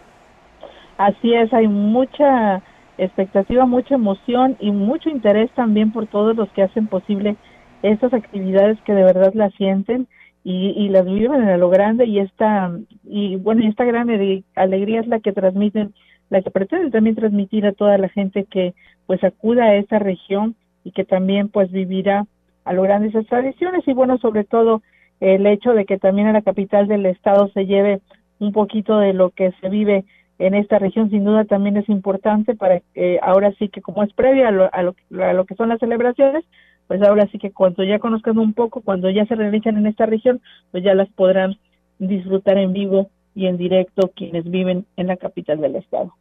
[0.99, 2.61] Así es, hay mucha
[2.99, 7.35] expectativa, mucha emoción y mucho interés también por todos los que hacen posible
[7.81, 10.07] estas actividades que de verdad las sienten
[10.43, 12.71] y, las viven en lo grande y esta
[13.03, 14.09] y bueno esta gran
[14.55, 15.93] alegría es la que transmiten
[16.29, 18.73] la que pretende también transmitir a toda la gente que
[19.07, 22.25] pues acuda a esa región y que también pues vivirá
[22.65, 24.81] a lo grande esas tradiciones y bueno sobre todo
[25.19, 28.01] el hecho de que también a la capital del estado se lleve
[28.39, 30.05] un poquito de lo que se vive
[30.37, 34.13] en esta región sin duda también es importante para que ahora sí que como es
[34.13, 36.45] previa a lo, a lo, a lo que son las celebraciones
[36.87, 40.05] pues ahora sí que cuando ya conozcan un poco cuando ya se realizan en esta
[40.05, 41.57] región pues ya las podrán
[41.97, 46.13] disfrutar en vivo y en directo quienes viven en la capital del estado.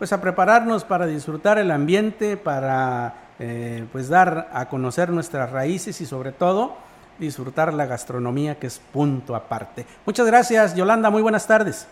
[0.00, 6.00] Pues a prepararnos para disfrutar el ambiente, para eh, pues dar a conocer nuestras raíces
[6.00, 6.74] y sobre todo
[7.18, 9.84] disfrutar la gastronomía que es punto aparte.
[10.06, 11.86] Muchas gracias Yolanda, muy buenas tardes.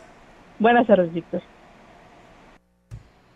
[0.58, 1.42] Buenas tardes Víctor.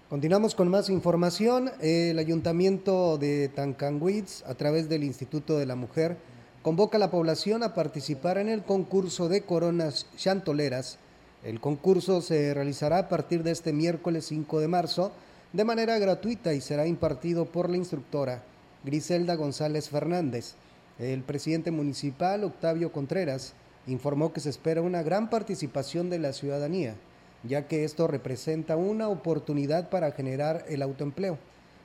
[0.08, 1.70] Continuamos con más información.
[1.82, 6.16] El Ayuntamiento de Tancanwitz, a través del Instituto de la Mujer,
[6.62, 10.98] convoca a la población a participar en el concurso de coronas chantoleras
[11.44, 15.12] el concurso se realizará a partir de este miércoles 5 de marzo
[15.52, 18.42] de manera gratuita y será impartido por la instructora
[18.84, 20.54] Griselda González Fernández.
[20.98, 23.54] El presidente municipal, Octavio Contreras,
[23.88, 26.94] informó que se espera una gran participación de la ciudadanía,
[27.42, 31.38] ya que esto representa una oportunidad para generar el autoempleo,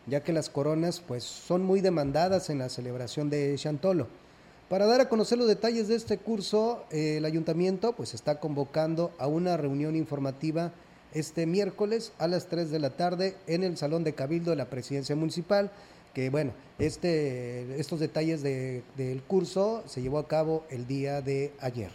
[0.06, 4.08] ya que las coronas pues son muy demandadas en la celebración de Chantolo.
[4.70, 9.26] Para dar a conocer los detalles de este curso, el ayuntamiento pues está convocando a
[9.26, 10.74] una reunión informativa
[11.14, 14.66] este miércoles a las 3 de la tarde en el Salón de Cabildo de la
[14.66, 15.72] Presidencia Municipal,
[16.14, 21.92] que bueno, este, estos detalles del curso se llevó a cabo el día de ayer.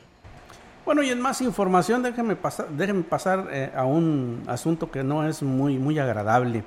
[0.86, 5.28] Bueno, y en más información, déjenme pasar, déjenme pasar eh, a un asunto que no
[5.28, 6.64] es muy, muy agradable,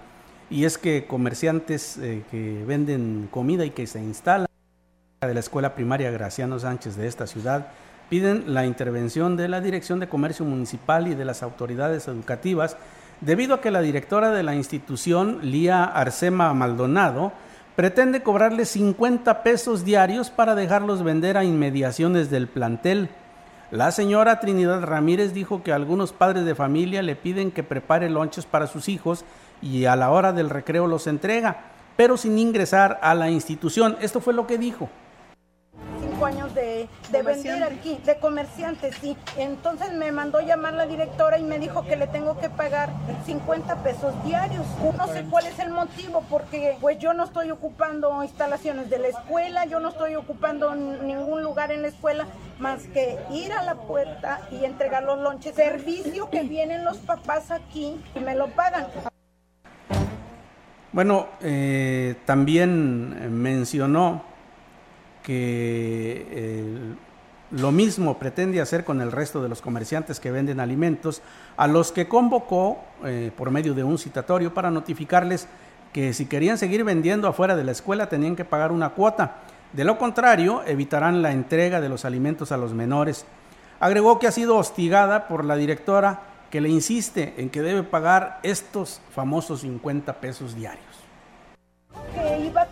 [0.51, 4.45] y es que comerciantes eh, que venden comida y que se instalan
[5.27, 7.67] de la Escuela Primaria Graciano Sánchez de esta ciudad
[8.09, 12.77] piden la intervención de la Dirección de Comercio Municipal y de las autoridades educativas
[13.21, 17.31] debido a que la directora de la institución, Lía Arcema Maldonado,
[17.75, 23.09] pretende cobrarles 50 pesos diarios para dejarlos vender a inmediaciones del plantel.
[23.71, 28.45] La señora Trinidad Ramírez dijo que algunos padres de familia le piden que prepare lonches
[28.45, 29.25] para sus hijos
[29.61, 33.97] y a la hora del recreo los entrega, pero sin ingresar a la institución.
[34.01, 34.89] Esto fue lo que dijo
[36.23, 39.17] años de, vender aquí, de comerciante, sí.
[39.37, 42.89] Entonces me mandó llamar la directora y me dijo que le tengo que pagar
[43.25, 44.65] 50 pesos diarios.
[44.97, 49.07] No sé cuál es el motivo, porque pues yo no estoy ocupando instalaciones de la
[49.07, 52.27] escuela, yo no estoy ocupando ningún lugar en la escuela
[52.59, 55.55] más que ir a la puerta y entregar los lonches.
[55.55, 58.87] Servicio que vienen los papás aquí y me lo pagan.
[60.91, 64.34] Bueno, eh, también mencionó
[65.25, 66.95] que eh,
[67.49, 71.23] lo mismo pretende hacer con el resto de los comerciantes que venden alimentos,
[71.57, 75.47] a los que convocó eh, por medio de un citatorio para notificarles
[75.91, 79.37] que si querían seguir vendiendo afuera de la escuela tenían que pagar una cuota.
[79.73, 83.25] De lo contrario, evitarán la entrega de los alimentos a los menores.
[83.79, 88.39] Agregó que ha sido hostigada por la directora que le insiste en que debe pagar
[88.43, 91.04] estos famosos 50 pesos diarios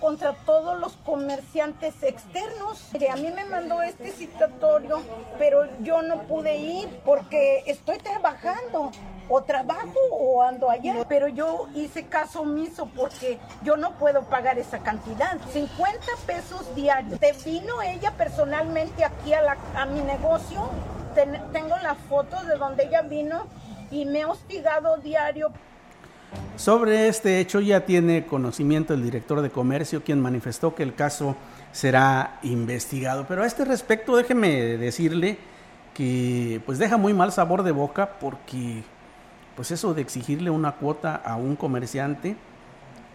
[0.04, 2.90] contra todos los comerciantes externos.
[3.10, 5.02] a mí me mandó este citatorio,
[5.40, 8.92] pero yo no pude ir porque estoy trabajando.
[9.30, 11.06] O trabajo o ando allá.
[11.08, 15.40] Pero yo hice caso omiso porque yo no puedo pagar esa cantidad.
[15.54, 17.18] 50 pesos diarios.
[17.22, 20.70] Te vino ella personalmente aquí a, a mi negocio.
[21.54, 23.48] tengo las fotos de donde ella vino
[23.90, 25.54] y me ha hostigado diario.
[26.56, 31.36] Sobre este hecho ya tiene conocimiento el director de comercio, quien manifestó que el caso
[31.72, 33.26] será investigado.
[33.28, 35.38] Pero a este respecto, déjeme decirle
[35.94, 38.84] que pues deja muy mal sabor de boca porque
[39.56, 42.36] pues eso de exigirle una cuota a un comerciante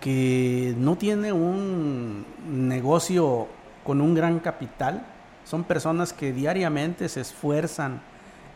[0.00, 3.48] que no tiene un negocio
[3.85, 5.07] con un gran capital,
[5.44, 8.00] son personas que diariamente se esfuerzan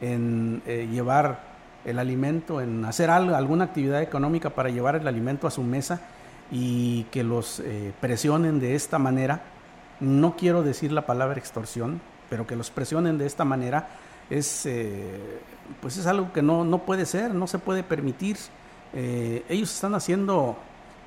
[0.00, 1.51] en eh, llevar
[1.84, 6.00] el alimento, en hacer algo, alguna actividad económica para llevar el alimento a su mesa
[6.50, 9.42] y que los eh, presionen de esta manera,
[10.00, 13.88] no quiero decir la palabra extorsión, pero que los presionen de esta manera
[14.30, 15.40] es, eh,
[15.80, 18.36] pues es algo que no, no, puede ser, no se puede permitir.
[18.94, 20.56] Eh, ellos están haciendo,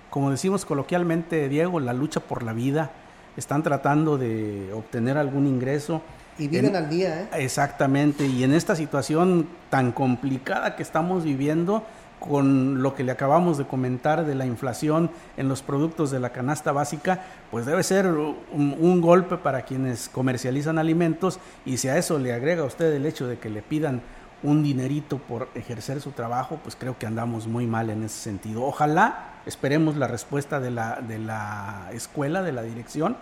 [0.10, 2.92] como decimos coloquialmente, Diego, la lucha por la vida,
[3.38, 6.02] están tratando de obtener algún ingreso
[6.38, 7.28] y viven al día, ¿eh?
[7.34, 11.84] Exactamente, y en esta situación tan complicada que estamos viviendo,
[12.20, 16.32] con lo que le acabamos de comentar de la inflación en los productos de la
[16.32, 22.18] canasta básica, pues debe ser un, golpe para quienes comercializan alimentos y si a eso
[22.18, 24.02] le agrega a usted el hecho de que le pidan
[24.42, 28.64] un dinerito por ejercer su trabajo, pues creo que andamos muy mal en ese sentido.
[28.64, 33.18] Ojalá esperemos la respuesta de la, de la escuela, de la dirección,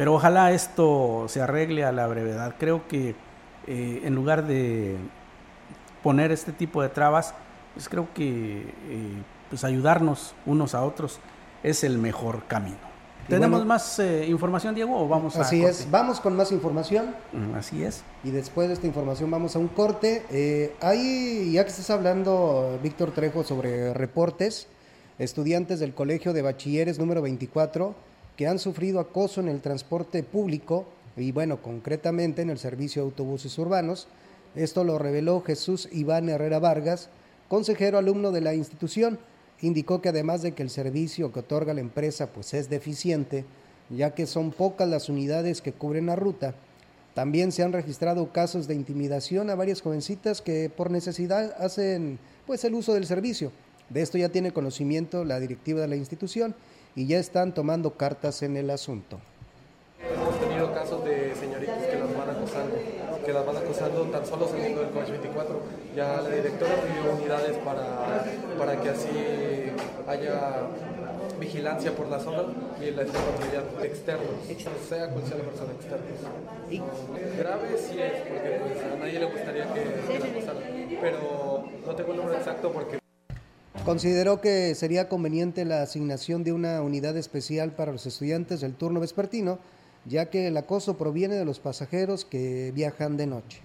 [0.00, 2.54] pero ojalá esto se arregle a la brevedad.
[2.58, 3.14] Creo que
[3.66, 4.96] eh, en lugar de
[6.02, 7.34] poner este tipo de trabas,
[7.74, 11.18] pues creo que eh, pues ayudarnos unos a otros
[11.62, 12.78] es el mejor camino.
[13.28, 17.14] ¿Tenemos más eh, información, Diego, o vamos a Así es, vamos con más información.
[17.34, 18.02] Mm, así es.
[18.24, 20.24] Y después de esta información vamos a un corte.
[20.30, 24.66] Eh, ahí, ya que estás hablando, Víctor Trejo, sobre reportes,
[25.18, 28.08] estudiantes del Colegio de Bachilleres número 24
[28.40, 33.08] que han sufrido acoso en el transporte público y bueno, concretamente en el servicio de
[33.10, 34.08] autobuses urbanos.
[34.54, 37.10] Esto lo reveló Jesús Iván Herrera Vargas,
[37.48, 39.18] consejero alumno de la institución.
[39.60, 43.44] Indicó que además de que el servicio que otorga la empresa pues es deficiente,
[43.90, 46.54] ya que son pocas las unidades que cubren la ruta,
[47.12, 52.64] también se han registrado casos de intimidación a varias jovencitas que por necesidad hacen pues
[52.64, 53.52] el uso del servicio.
[53.90, 56.54] De esto ya tiene conocimiento la directiva de la institución
[56.94, 59.20] y ya están tomando cartas en el asunto.
[60.02, 62.76] Hemos tenido casos de señoritas que las van acosando,
[63.24, 65.60] que las van acosando tan solo saliendo del coche 24.
[65.94, 68.24] Ya la directora pidió unidades para,
[68.58, 69.08] para que así
[70.08, 70.68] haya
[71.38, 72.44] vigilancia por la zona
[72.80, 74.30] y la autoridad externos,
[74.88, 76.06] sea cual sea la persona externa.
[77.38, 80.62] Grave sí es, porque pues, a nadie le gustaría que, que la acosaran,
[81.00, 82.99] pero no tengo el número exacto porque
[83.84, 89.00] Consideró que sería conveniente la asignación de una unidad especial para los estudiantes del turno
[89.00, 89.58] vespertino,
[90.04, 93.60] ya que el acoso proviene de los pasajeros que viajan de noche.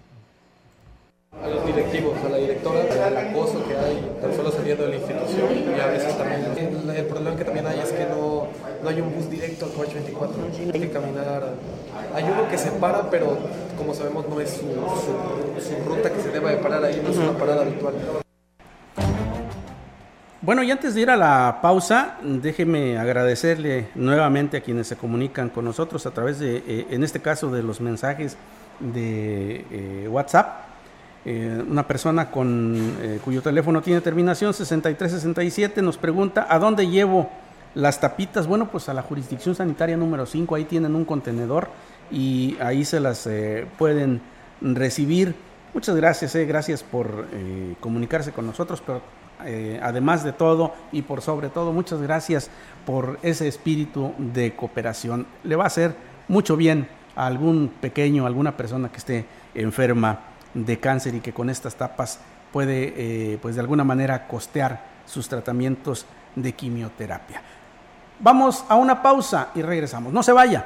[1.42, 4.96] A los directivos, a la directora, el acoso que hay tan solo saliendo de la
[4.96, 6.46] institución y a veces también
[6.96, 8.48] el, problema que también hay es que no,
[8.82, 10.34] no hay un bus directo al coche 24,
[10.74, 11.56] hay que caminar,
[12.14, 13.38] hay uno que se para, pero
[13.78, 17.18] como sabemos no es su, su, ruta que se debe de parar ahí, no es
[17.18, 18.25] una parada habitual.
[20.46, 25.50] Bueno, y antes de ir a la pausa, déjeme agradecerle nuevamente a quienes se comunican
[25.50, 28.38] con nosotros a través de, eh, en este caso, de los mensajes
[28.80, 30.66] de eh, WhatsApp.
[31.26, 37.28] Eh, una persona con cuyo teléfono tiene terminación 6367 nos pregunta, ¿a dónde llevo
[37.74, 38.46] las tapitas?
[38.46, 41.70] Bueno, pues a la jurisdicción sanitaria número 5, ahí tienen un contenedor
[42.12, 43.28] y ahí se las
[43.80, 44.22] pueden
[44.62, 45.34] recibir.
[45.74, 47.26] Muchas gracias, gracias por
[47.80, 49.02] comunicarse con nosotros, pero
[49.44, 52.50] eh, además de todo y por sobre todo, muchas gracias
[52.86, 55.28] por ese espíritu de cooperación.
[55.44, 55.96] Le va a hacer
[56.28, 60.20] mucho bien a algún pequeño, alguna persona que esté enferma
[60.54, 62.20] de cáncer y que con estas tapas
[62.52, 66.06] puede, eh, pues de alguna manera, costear sus tratamientos
[66.36, 67.42] de quimioterapia.
[68.20, 70.14] Vamos a una pausa y regresamos.
[70.14, 70.66] No se vaya.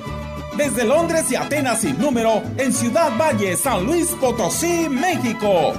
[0.57, 5.73] desde Londres y Atenas sin número, en Ciudad Valle, San Luis Potosí, México.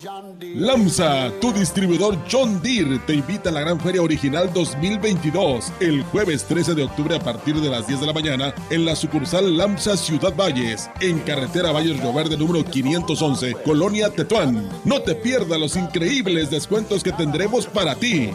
[0.00, 6.44] LAMSA, tu distribuidor John Deere, te invita a la Gran Feria Original 2022 el jueves
[6.44, 9.96] 13 de octubre a partir de las 10 de la mañana en la sucursal LAMSA
[9.96, 14.68] Ciudad Valles, en carretera Valles Río Verde número 511, Colonia Tetuán.
[14.84, 18.30] No te pierdas los increíbles descuentos que tendremos para ti.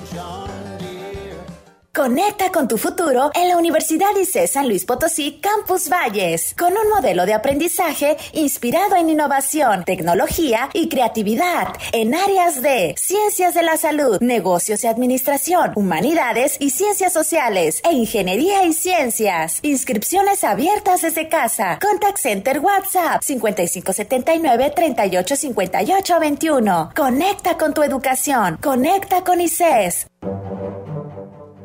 [1.96, 6.90] Conecta con tu futuro en la Universidad ICE San Luis Potosí Campus Valles, con un
[6.90, 13.78] modelo de aprendizaje inspirado en innovación, tecnología y creatividad en áreas de ciencias de la
[13.78, 19.60] salud, negocios y administración, humanidades y ciencias sociales e ingeniería y ciencias.
[19.62, 21.78] Inscripciones abiertas desde casa.
[21.80, 26.94] Contact Center WhatsApp 5579 385821.
[26.96, 28.58] Conecta con tu educación.
[28.64, 30.08] Conecta con ICES.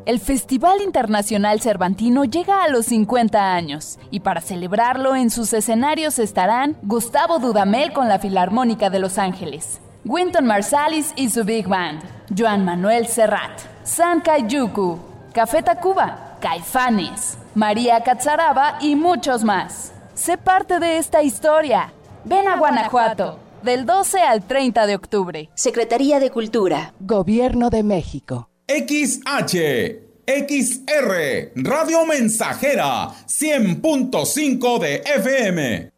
[0.05, 6.19] El Festival Internacional Cervantino llega a los 50 años y para celebrarlo en sus escenarios
[6.19, 12.01] estarán Gustavo Dudamel con la Filarmónica de Los Ángeles, Winton Marsalis y su Big Band,
[12.35, 14.97] Joan Manuel Serrat, San Kayuku,
[15.33, 19.93] Café Tacuba, Caifanes, María Catzaraba y muchos más.
[20.13, 21.93] Sé parte de esta historia.
[22.25, 23.39] Ven a Guanajuato.
[23.61, 25.49] Del 12 al 30 de octubre.
[25.53, 26.93] Secretaría de Cultura.
[27.01, 28.49] Gobierno de México.
[28.69, 35.89] XH, XR, Radio Mensajera, 100.5 de FM.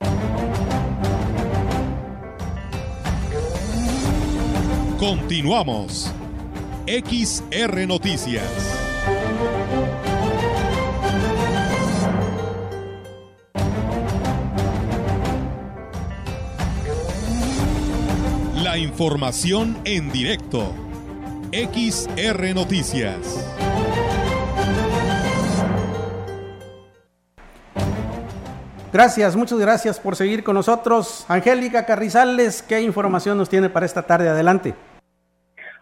[4.97, 6.13] Continuamos.
[6.87, 8.45] XR Noticias.
[18.63, 20.80] La información en directo
[21.53, 23.45] XR Noticias.
[28.93, 31.25] Gracias, muchas gracias por seguir con nosotros.
[31.27, 34.29] Angélica Carrizales, ¿qué información nos tiene para esta tarde?
[34.29, 34.73] Adelante.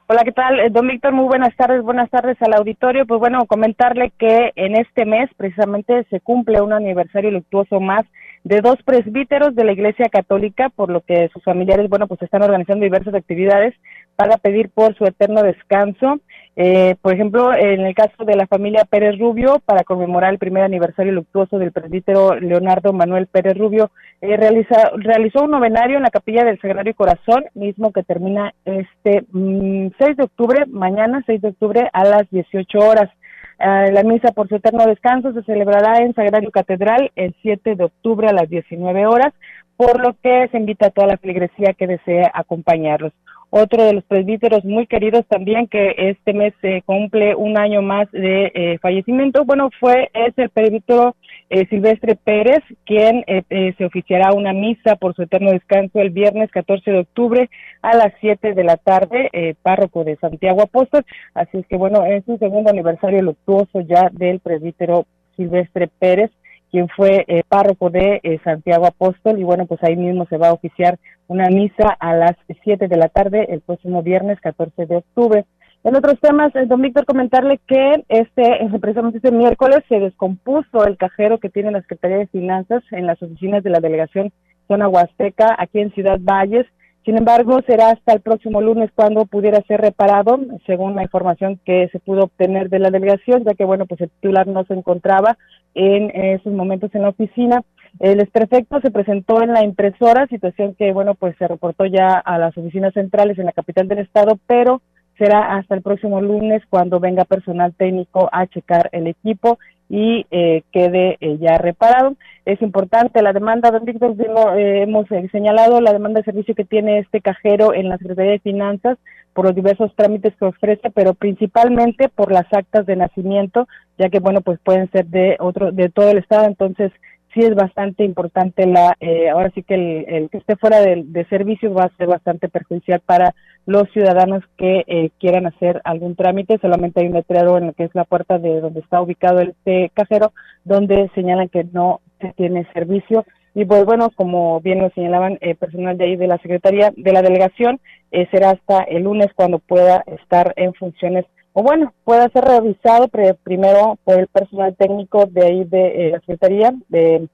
[0.08, 0.60] Hola, ¿qué tal?
[0.60, 3.06] Eh, don Víctor, muy buenas tardes, buenas tardes al auditorio.
[3.06, 8.02] Pues bueno, comentarle que en este mes precisamente se cumple un aniversario luctuoso más
[8.44, 12.42] de dos presbíteros de la Iglesia Católica, por lo que sus familiares, bueno, pues están
[12.42, 13.76] organizando diversas actividades
[14.20, 16.20] para pedir por su eterno descanso.
[16.58, 20.64] Eh, por ejemplo, en el caso de la familia Pérez Rubio, para conmemorar el primer
[20.64, 26.10] aniversario luctuoso del presbítero Leonardo Manuel Pérez Rubio, eh, realiza, realizó un novenario en la
[26.10, 31.48] capilla del Sagrario Corazón, mismo que termina este 6 mm, de octubre, mañana 6 de
[31.48, 33.10] octubre a las 18 horas.
[33.58, 37.86] Eh, la misa por su eterno descanso se celebrará en Sagrario Catedral el 7 de
[37.86, 39.34] octubre a las 19 horas
[39.80, 43.14] por lo que se invita a toda la feligresía que desee acompañarlos.
[43.52, 48.10] Otro de los presbíteros muy queridos también que este mes se cumple un año más
[48.12, 51.16] de eh, fallecimiento, bueno, fue es el presbítero
[51.50, 56.52] eh, Silvestre Pérez, quien eh, se oficiará una misa por su eterno descanso el viernes
[56.52, 57.50] 14 de octubre
[57.82, 61.04] a las 7 de la tarde, párroco de Santiago Apóstol.
[61.34, 66.30] Así es que bueno, es un segundo aniversario luctuoso ya del presbítero Silvestre Pérez
[66.72, 70.50] quien fue eh, párroco de eh, Santiago Apóstol y bueno, pues ahí mismo se va
[70.50, 71.00] a oficiar
[71.30, 75.46] una misa a las 7 de la tarde el próximo viernes 14 de octubre.
[75.84, 80.98] En otros temas, eh, don Víctor, comentarle que este, precisamente este miércoles se descompuso el
[80.98, 84.32] cajero que tiene la Secretaría de Finanzas en las oficinas de la delegación
[84.68, 86.66] Zona Huasteca aquí en Ciudad Valles.
[87.06, 91.88] Sin embargo, será hasta el próximo lunes cuando pudiera ser reparado, según la información que
[91.92, 95.38] se pudo obtener de la delegación, ya que, bueno, pues el titular no se encontraba
[95.76, 97.64] en esos momentos en la oficina.
[98.00, 102.38] El desperfecto se presentó en la impresora, situación que, bueno, pues se reportó ya a
[102.38, 104.82] las oficinas centrales en la capital del estado, pero
[105.18, 109.60] será hasta el próximo lunes cuando venga personal técnico a checar el equipo
[109.90, 112.16] y eh, quede eh, ya reparado.
[112.46, 114.16] Es importante la demanda, don Víctor,
[114.58, 118.40] eh, hemos señalado la demanda de servicio que tiene este cajero en la Secretaría de
[118.40, 118.98] Finanzas
[119.34, 123.68] por los diversos trámites que ofrece, pero principalmente por las actas de nacimiento,
[123.98, 126.92] ya que, bueno, pues pueden ser de otro, de todo el estado, entonces
[127.40, 131.26] sí es bastante importante la, eh, ahora sí que el, que esté fuera de, de,
[131.26, 133.34] servicio va a ser bastante perjudicial para
[133.66, 136.58] los ciudadanos que eh, quieran hacer algún trámite.
[136.60, 139.92] Solamente hay un letrero en lo que es la puerta de donde está ubicado este
[139.94, 140.34] cajero,
[140.66, 143.26] donde señalan que no se tiene servicio.
[143.56, 147.14] Y pues bueno, como bien lo señalaban eh, personal de ahí de la Secretaría de
[147.14, 147.80] la Delegación,
[148.12, 153.08] eh, será hasta el lunes cuando pueda estar en funciones o bueno, pueda ser revisado
[153.44, 157.28] primero por el personal técnico de ahí de eh, la Secretaría de,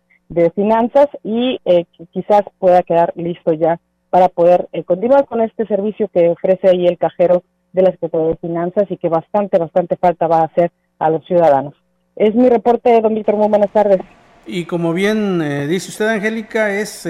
[0.56, 6.08] Finanzas y eh, quizás pueda quedar listo ya para poder eh, continuar con este servicio
[6.08, 7.44] que ofrece ahí el cajero
[7.74, 11.24] de la Secretaría de Finanzas y que bastante, bastante falta va a hacer a los
[11.26, 11.76] ciudadanos.
[12.16, 14.02] Es mi reporte, don Víctor, muy buenas tardes.
[14.48, 15.40] Y como bien
[15.70, 17.08] dice usted, Angélica, es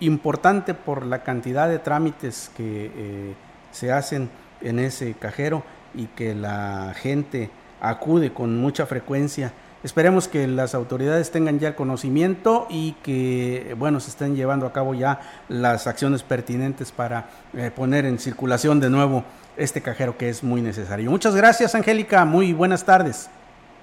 [0.00, 3.34] importante por la cantidad de trámites que
[3.70, 5.62] se hacen en ese cajero
[5.94, 9.52] y que la gente acude con mucha frecuencia.
[9.82, 14.94] Esperemos que las autoridades tengan ya conocimiento y que, bueno, se estén llevando a cabo
[14.94, 19.24] ya las acciones pertinentes para eh, poner en circulación de nuevo
[19.58, 21.10] este cajero que es muy necesario.
[21.10, 22.24] Muchas gracias, Angélica.
[22.24, 23.28] Muy buenas tardes.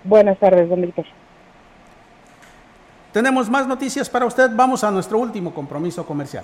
[0.04, 0.92] Buenas tardes, don
[3.14, 4.50] Tenemos más noticias para usted.
[4.56, 6.44] Vamos a nuestro último compromiso comercial.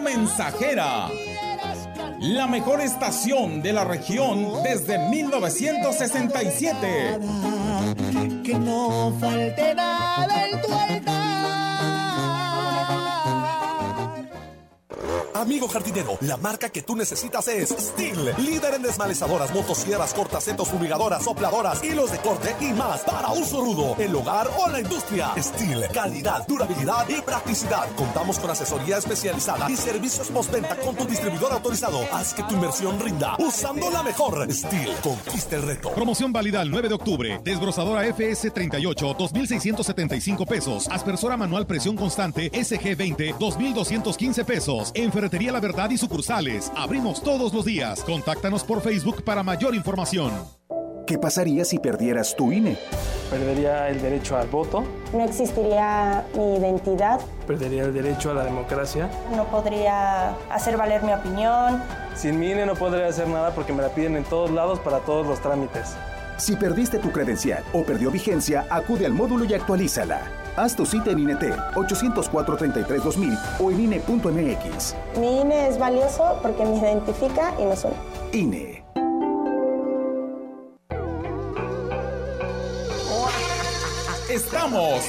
[0.00, 1.08] Mensajera.
[2.20, 7.18] La mejor estación de la región desde 1967.
[8.44, 10.68] Que no falte nada en tu
[15.38, 21.22] Amigo jardinero, la marca que tú necesitas es Steel, líder en desmalezadoras, motosierras, cortacetos, fumigadoras,
[21.22, 25.30] sopladoras, hilos de corte y más para uso rudo, el hogar o la industria.
[25.38, 27.86] Steel, calidad, durabilidad y practicidad.
[27.94, 32.00] Contamos con asesoría especializada y servicios postventa con tu distribuidor autorizado.
[32.12, 34.52] Haz que tu inversión rinda usando la mejor.
[34.52, 35.92] Steel, conquista el reto.
[35.94, 37.40] Promoción válida el 9 de octubre.
[37.44, 40.88] Desbrozadora FS 38, 2,675 pesos.
[40.88, 44.92] Aspersora manual presión constante SG 20, 2,215 pesos.
[45.28, 46.72] Enfermería La Verdad y sucursales.
[46.74, 48.02] Abrimos todos los días.
[48.02, 50.32] Contáctanos por Facebook para mayor información.
[51.06, 52.78] ¿Qué pasaría si perdieras tu INE?
[53.28, 54.84] Perdería el derecho al voto.
[55.12, 57.20] No existiría mi identidad.
[57.46, 59.10] Perdería el derecho a la democracia.
[59.36, 61.82] No podría hacer valer mi opinión.
[62.14, 65.00] Sin mi INE no podría hacer nada porque me la piden en todos lados para
[65.00, 65.94] todos los trámites.
[66.38, 70.22] Si perdiste tu credencial o perdió vigencia, acude al módulo y actualízala.
[70.58, 71.40] Haz tu cita en INET
[71.76, 74.94] 804-33-2000 o en INE.mx.
[75.16, 77.96] Mi INE es valioso porque me identifica y me suena.
[78.32, 78.82] INE.
[84.28, 85.04] Estamos,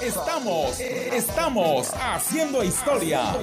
[0.00, 3.34] estamos, estamos haciendo historia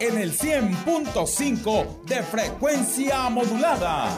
[0.00, 4.08] en el 100.5 de frecuencia modulada.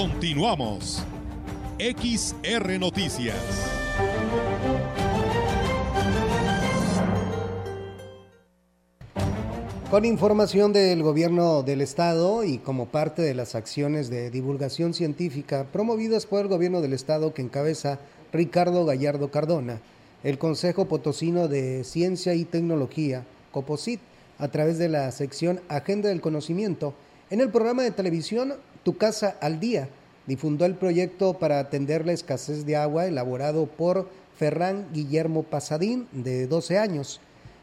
[0.00, 1.04] Continuamos.
[1.78, 3.36] XR Noticias.
[9.90, 15.66] Con información del gobierno del estado y como parte de las acciones de divulgación científica
[15.70, 17.98] promovidas por el gobierno del estado que encabeza
[18.32, 19.82] Ricardo Gallardo Cardona,
[20.24, 24.00] el Consejo Potosino de Ciencia y Tecnología, COPOSIT,
[24.38, 26.94] a través de la sección Agenda del Conocimiento,
[27.28, 29.88] en el programa de televisión Tu Casa al Día,
[30.26, 36.46] difundó el proyecto para atender la escasez de agua elaborado por Ferran Guillermo Pasadín, de
[36.46, 37.20] 12 años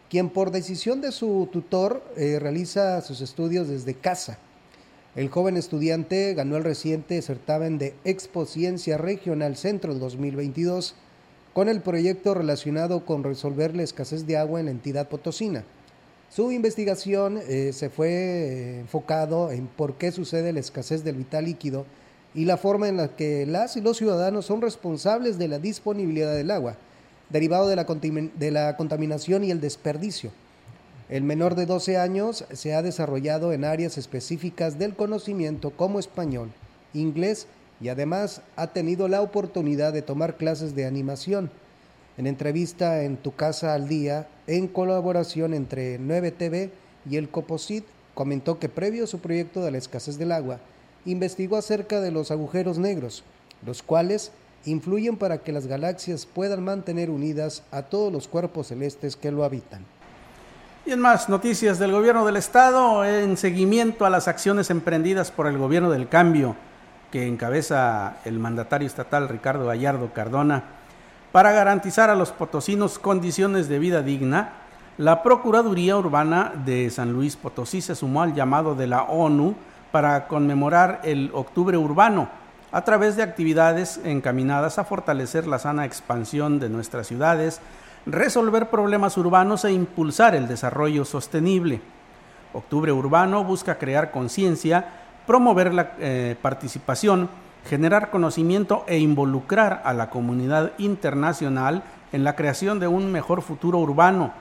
[0.09, 4.37] quien por decisión de su tutor eh, realiza sus estudios desde casa.
[5.15, 10.95] El joven estudiante ganó el reciente certamen de Expo Ciencia Regional Centro 2022
[11.53, 15.63] con el proyecto relacionado con resolver la escasez de agua en la entidad potosina.
[16.29, 21.45] Su investigación eh, se fue eh, enfocado en por qué sucede la escasez del vital
[21.45, 21.85] líquido
[22.35, 26.33] y la forma en la que las y los ciudadanos son responsables de la disponibilidad
[26.35, 26.75] del agua
[27.29, 30.31] derivado de la, de la contaminación y el desperdicio.
[31.09, 36.51] El menor de 12 años se ha desarrollado en áreas específicas del conocimiento como español,
[36.93, 37.47] inglés
[37.79, 41.49] y además ha tenido la oportunidad de tomar clases de animación.
[42.17, 46.71] En entrevista en Tu Casa al Día, en colaboración entre 9TV
[47.07, 50.57] y el Coposit, comentó que previo a su proyecto de la escasez del agua,
[51.05, 53.23] investigó acerca de los agujeros negros,
[53.63, 54.31] los cuales
[54.65, 59.43] influyen para que las galaxias puedan mantener unidas a todos los cuerpos celestes que lo
[59.43, 59.85] habitan.
[60.87, 65.45] Y en más noticias del gobierno del estado, en seguimiento a las acciones emprendidas por
[65.45, 66.55] el gobierno del cambio
[67.11, 70.76] que encabeza el mandatario estatal Ricardo Gallardo Cardona,
[71.37, 74.53] para garantizar a los potosinos condiciones de vida digna,
[74.97, 79.53] la Procuraduría Urbana de San Luis Potosí se sumó al llamado de la ONU
[79.91, 82.27] para conmemorar el Octubre Urbano,
[82.71, 87.61] a través de actividades encaminadas a fortalecer la sana expansión de nuestras ciudades,
[88.07, 91.81] resolver problemas urbanos e impulsar el desarrollo sostenible.
[92.51, 94.87] Octubre Urbano busca crear conciencia,
[95.27, 97.29] promover la eh, participación,
[97.67, 103.77] generar conocimiento e involucrar a la comunidad internacional en la creación de un mejor futuro
[103.79, 104.31] urbano,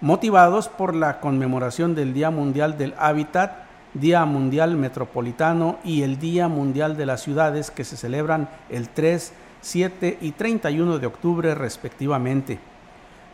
[0.00, 6.46] motivados por la conmemoración del Día Mundial del Hábitat Día Mundial Metropolitano y el Día
[6.46, 12.60] Mundial de las Ciudades que se celebran el 3, 7 y 31 de octubre respectivamente,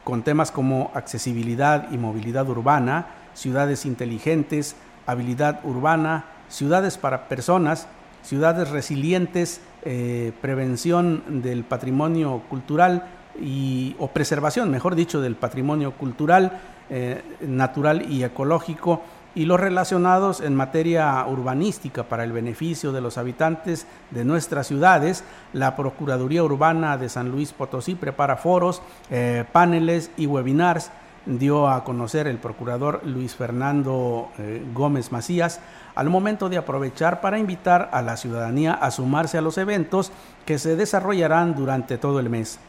[0.02, 7.86] con temas como accesibilidad y movilidad urbana, ciudades inteligentes, habilidad urbana, ciudades para personas,
[8.26, 13.08] ciudades resilientes, eh, prevención del patrimonio cultural
[13.40, 16.60] y, o preservación, mejor dicho, del patrimonio cultural,
[16.90, 19.02] eh, natural y ecológico,
[19.36, 25.24] y los relacionados en materia urbanística para el beneficio de los habitantes de nuestras ciudades.
[25.52, 30.90] La Procuraduría Urbana de San Luis Potosí prepara foros, eh, paneles y webinars.
[31.26, 35.60] Dio a conocer el procurador Luis Fernando eh, Gómez Macías
[35.96, 40.12] al momento de aprovechar para invitar a la ciudadanía a sumarse a los eventos
[40.44, 42.60] que se desarrollarán durante todo el mes.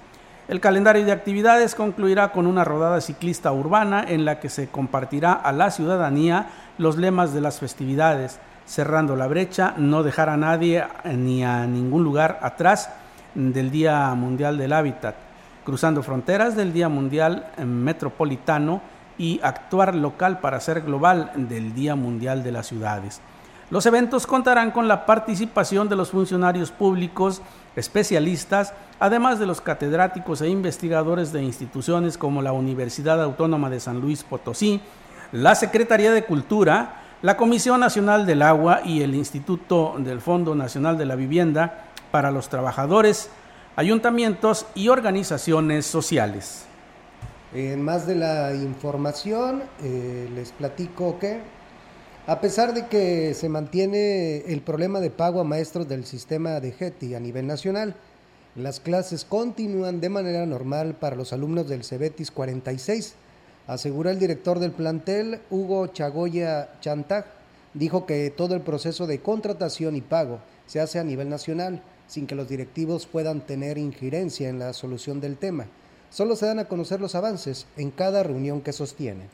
[0.47, 5.34] El calendario de actividades concluirá con una rodada ciclista urbana en la que se compartirá
[5.34, 6.47] a la ciudadanía
[6.78, 12.03] los lemas de las festividades, cerrando la brecha, no dejar a nadie ni a ningún
[12.03, 12.89] lugar atrás
[13.36, 15.16] del Día Mundial del Hábitat,
[15.68, 18.80] cruzando fronteras del Día Mundial Metropolitano
[19.18, 23.20] y actuar local para ser global del Día Mundial de las Ciudades.
[23.70, 27.41] Los eventos contarán con la participación de los funcionarios públicos,
[27.76, 33.99] especialistas, además de los catedráticos e investigadores de instituciones como la Universidad Autónoma de San
[33.99, 34.80] Luis Potosí,
[35.34, 40.97] la Secretaría de Cultura, la Comisión Nacional del Agua y el Instituto del Fondo Nacional
[40.97, 43.30] de la Vivienda para los trabajadores,
[43.78, 46.64] ayuntamientos y organizaciones sociales.
[47.54, 51.42] En más de la información, eh, les platico que
[52.26, 56.72] a pesar de que se mantiene el problema de pago a maestros del sistema de
[56.72, 57.96] GETI a nivel nacional,
[58.56, 63.14] las clases continúan de manera normal para los alumnos del CEBETIS 46,
[63.68, 67.26] asegura el director del plantel, Hugo Chagoya Chantag.
[67.76, 72.28] Dijo que todo el proceso de contratación y pago se hace a nivel nacional, sin
[72.28, 75.68] que los directivos puedan tener injerencia en la solución del tema.
[76.10, 79.28] Solo se dan a conocer los avances en cada reunión que sostienen.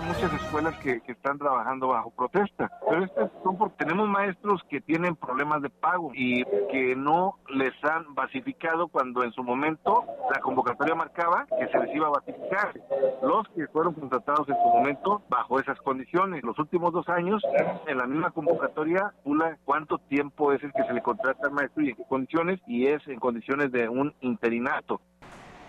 [0.00, 5.16] Muchas escuelas que, están trabajando bajo protesta, pero estas son porque tenemos maestros que tienen
[5.16, 10.94] problemas de pago y que no les han basificado cuando en su momento la convocatoria
[10.94, 12.74] marcaba que se les iba a basificar.
[13.22, 16.42] Los que fueron contratados en su momento bajo esas condiciones.
[16.44, 17.42] Los últimos dos años,
[17.86, 19.12] en la misma convocatoria,
[19.64, 22.86] cuánto tiempo es el que se le contrata al maestro y en qué condiciones, y
[22.86, 25.00] es en condiciones de un interinato.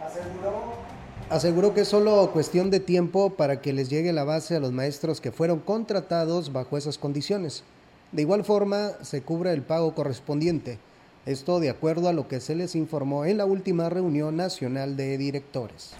[0.02, 4.72] Aseguró que es solo cuestión de tiempo para que les llegue la base a los
[4.72, 7.64] maestros que fueron contratados bajo esas condiciones.
[8.12, 10.80] De igual forma, se cubre el pago correspondiente.
[11.26, 15.18] Esto de acuerdo a lo que se les informó en la última reunión nacional de
[15.18, 15.94] directores.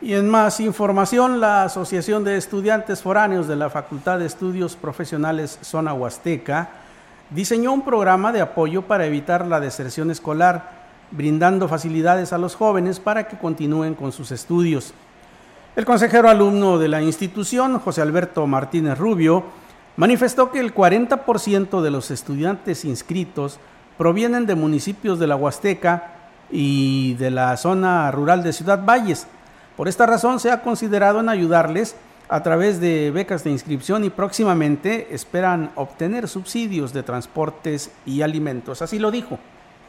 [0.00, 5.58] Y en más información, la Asociación de Estudiantes Foráneos de la Facultad de Estudios Profesionales
[5.62, 6.70] Zona Huasteca
[7.30, 10.75] diseñó un programa de apoyo para evitar la deserción escolar
[11.10, 14.92] brindando facilidades a los jóvenes para que continúen con sus estudios.
[15.76, 19.44] El consejero alumno de la institución, José Alberto Martínez Rubio,
[19.96, 23.58] manifestó que el 40% de los estudiantes inscritos
[23.98, 26.14] provienen de municipios de la Huasteca
[26.50, 29.26] y de la zona rural de Ciudad Valles.
[29.76, 31.96] Por esta razón se ha considerado en ayudarles
[32.28, 38.82] a través de becas de inscripción y próximamente esperan obtener subsidios de transportes y alimentos.
[38.82, 39.38] Así lo dijo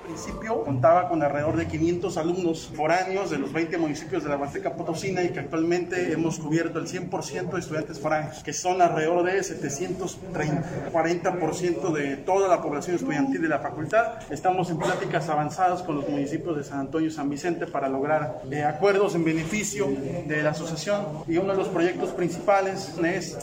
[0.07, 4.73] principio contaba con alrededor de 500 alumnos foráneos de los 20 municipios de la Huasteca
[4.73, 9.43] Potosina y que actualmente hemos cubierto el 100% de estudiantes foráneos, que son alrededor de
[9.43, 14.19] 730, 40% de toda la población estudiantil de la facultad.
[14.29, 18.41] Estamos en pláticas avanzadas con los municipios de San Antonio y San Vicente para lograr
[18.49, 19.87] eh, acuerdos en beneficio
[20.25, 23.37] de la asociación y uno de los proyectos principales es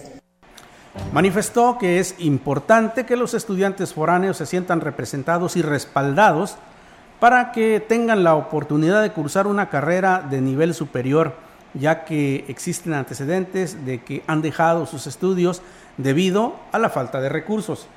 [1.12, 6.56] Manifestó que es importante que los estudiantes foráneos se sientan representados y respaldados
[7.20, 11.34] para que tengan la oportunidad de cursar una carrera de nivel superior,
[11.74, 15.62] ya que existen antecedentes de que han dejado sus estudios
[15.96, 17.88] debido a la falta de recursos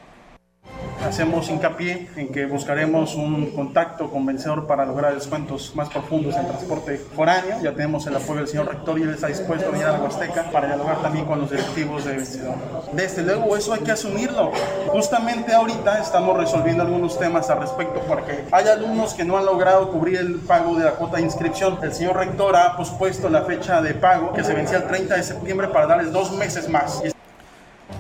[1.08, 6.98] hacemos hincapié en que buscaremos un contacto convencedor para lograr descuentos más profundos en transporte
[6.98, 7.58] foráneo.
[7.64, 10.00] Ya tenemos el apoyo del señor rector y él está dispuesto a venir a la
[10.00, 12.56] Huasteca para dialogar también con los directivos de Vencedor.
[12.92, 14.52] Desde luego, eso hay que asumirlo.
[14.88, 19.92] Justamente ahorita estamos resolviendo algunos temas al respecto porque hay alumnos que no han logrado
[19.92, 21.80] cubrir el pago de la cuota de inscripción.
[21.82, 25.24] El señor rector ha pospuesto la fecha de pago que se vencía el 30 de
[25.24, 27.02] septiembre para darles dos meses más.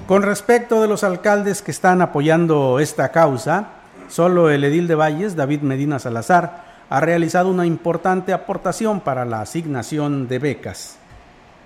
[0.07, 3.71] Con respecto de los alcaldes que están apoyando esta causa,
[4.07, 9.41] solo el edil de Valles, David Medina Salazar, ha realizado una importante aportación para la
[9.41, 10.95] asignación de becas.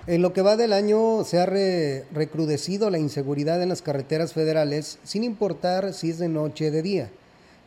[0.08, 4.98] En lo que va del año se ha recrudecido la inseguridad en las carreteras federales
[5.04, 7.10] sin importar si es de noche o de día.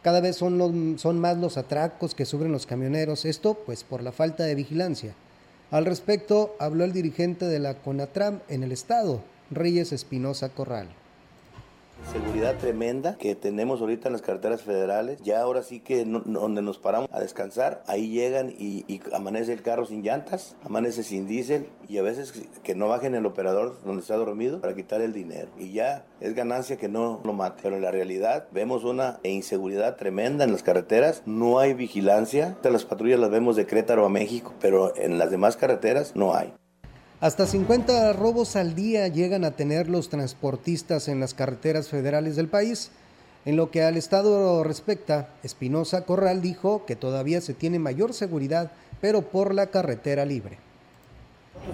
[0.01, 4.11] Cada vez son, son más los atracos que sufren los camioneros, esto pues por la
[4.11, 5.13] falta de vigilancia.
[5.71, 9.21] Al respecto habló el dirigente de la CONATRAM en el estado,
[9.51, 10.87] Reyes Espinosa Corral.
[12.11, 15.19] Seguridad tremenda que tenemos ahorita en las carreteras federales.
[15.23, 19.85] Ya ahora sí que donde nos paramos a descansar, ahí llegan y, amanece el carro
[19.85, 22.33] sin llantas, amanece sin diésel y a veces
[22.63, 25.47] que no bajen el operador donde está dormido para quitar el dinero.
[25.57, 27.61] Y ya es ganancia que no lo mate.
[27.63, 31.23] Pero en la realidad vemos una inseguridad tremenda en las carreteras.
[31.25, 32.57] No hay vigilancia.
[32.61, 36.53] Las patrullas las vemos de Crétaro a México, pero en las demás carreteras no hay.
[37.25, 42.49] Hasta 50 robos al día llegan a tener los transportistas en las carreteras federales del
[42.49, 42.91] país.
[43.45, 48.73] En lo que al Estado respecta, Espinosa Corral dijo que todavía se tiene mayor seguridad,
[49.01, 50.59] pero por la carretera libre.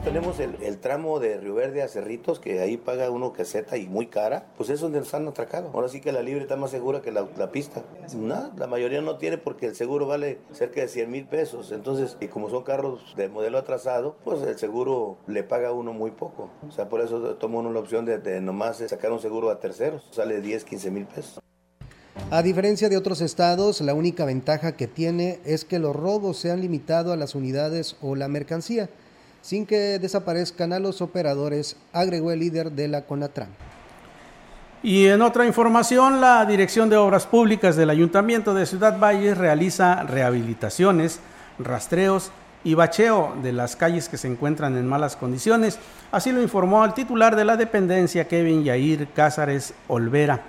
[0.04, 4.08] Tenemos el, tramo de Río Verde a Cerritos, que ahí paga uno caseta y muy
[4.08, 4.46] cara.
[4.58, 5.70] Pues es donde nos han atracado.
[5.74, 7.84] Ahora sí que la libre está más segura que la, pista.
[8.16, 11.72] Nada, la mayoría no tiene porque el seguro vale cerca de 100 mil pesos.
[11.72, 15.94] Entonces, y como son carros de modelo atrasado, pues el seguro le paga a uno
[15.94, 16.50] muy poco.
[16.68, 19.60] O sea, por eso toma uno la opción de, de nomás sacar un seguro a
[19.60, 20.08] terceros.
[20.12, 21.40] Sale 10, 15 mil pesos.
[22.32, 26.50] A diferencia de otros estados, la única ventaja que tiene es que los robos se
[26.50, 28.90] han limitado a las unidades o la mercancía
[29.42, 33.50] sin que desaparezcan a los operadores, agregó el líder de la CONATRAM.
[34.84, 40.04] Y en otra información, la Dirección de Obras Públicas del Ayuntamiento de Ciudad Valles realiza
[40.04, 41.20] rehabilitaciones,
[41.60, 42.32] rastreos
[42.64, 45.78] y bacheo de las calles que se encuentran en malas condiciones.
[46.12, 50.42] Así lo informó el titular de la dependencia, Kevin Yair Cázares Olvera.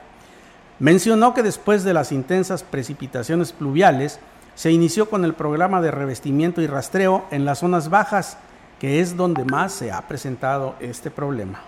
[0.78, 4.18] Mencionó que después de las intensas precipitaciones pluviales,
[4.54, 8.36] se inició con el programa de revestimiento y rastreo en las zonas bajas
[8.82, 11.60] que es donde más se ha presentado este problema.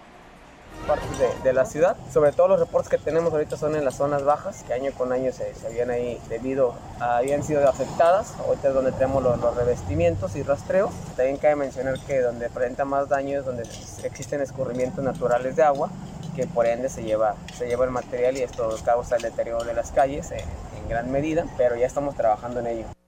[0.84, 1.08] partes
[1.44, 1.96] de, la ciudad.
[2.12, 5.12] Sobre todo los reportes que tenemos ahorita son en las zonas bajas, que año con
[5.12, 8.34] año se, se habían ahí debido, habían sido afectadas.
[8.44, 10.90] Ahorita es donde tenemos los, revestimientos y rastreos.
[11.16, 13.62] También cabe mencionar que donde presenta más daño es donde
[14.02, 15.90] existen escurrimientos naturales de agua
[16.34, 19.72] que por ende se lleva, se lleva el material y esto causa el deterioro de
[19.72, 23.03] las calles en, en gran medida, pero ya estamos trabajando en ello.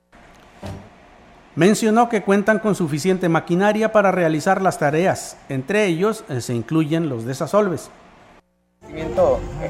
[1.57, 7.09] Mencionó que cuentan con suficiente maquinaria para realizar las tareas, entre ellos eh, se incluyen
[7.09, 7.89] los desasolves.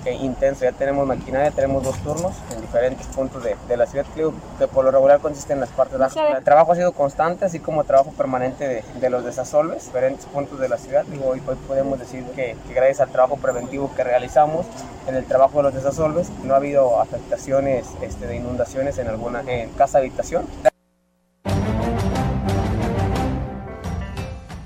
[0.04, 4.06] Eh, intenso, ya tenemos maquinaria, tenemos dos turnos en diferentes puntos de, de la ciudad,
[4.14, 6.18] que por lo regular consiste en las partes bajas.
[6.36, 10.60] El trabajo ha sido constante, así como trabajo permanente de, de los desasolves, diferentes puntos
[10.60, 11.06] de la ciudad.
[11.10, 14.66] y hoy, podemos decir que, que, gracias al trabajo preventivo que realizamos
[15.08, 19.40] en el trabajo de los desasolves, no ha habido afectaciones este, de inundaciones en alguna
[19.48, 20.46] en casa habitación.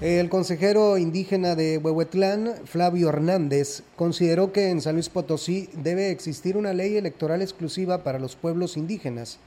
[0.02, 6.58] El consejero indígena de Huehuetlán, Flavio Hernández, consideró que en San Luis Potosí debe existir
[6.58, 9.38] una ley electoral exclusiva para los pueblos indígenas.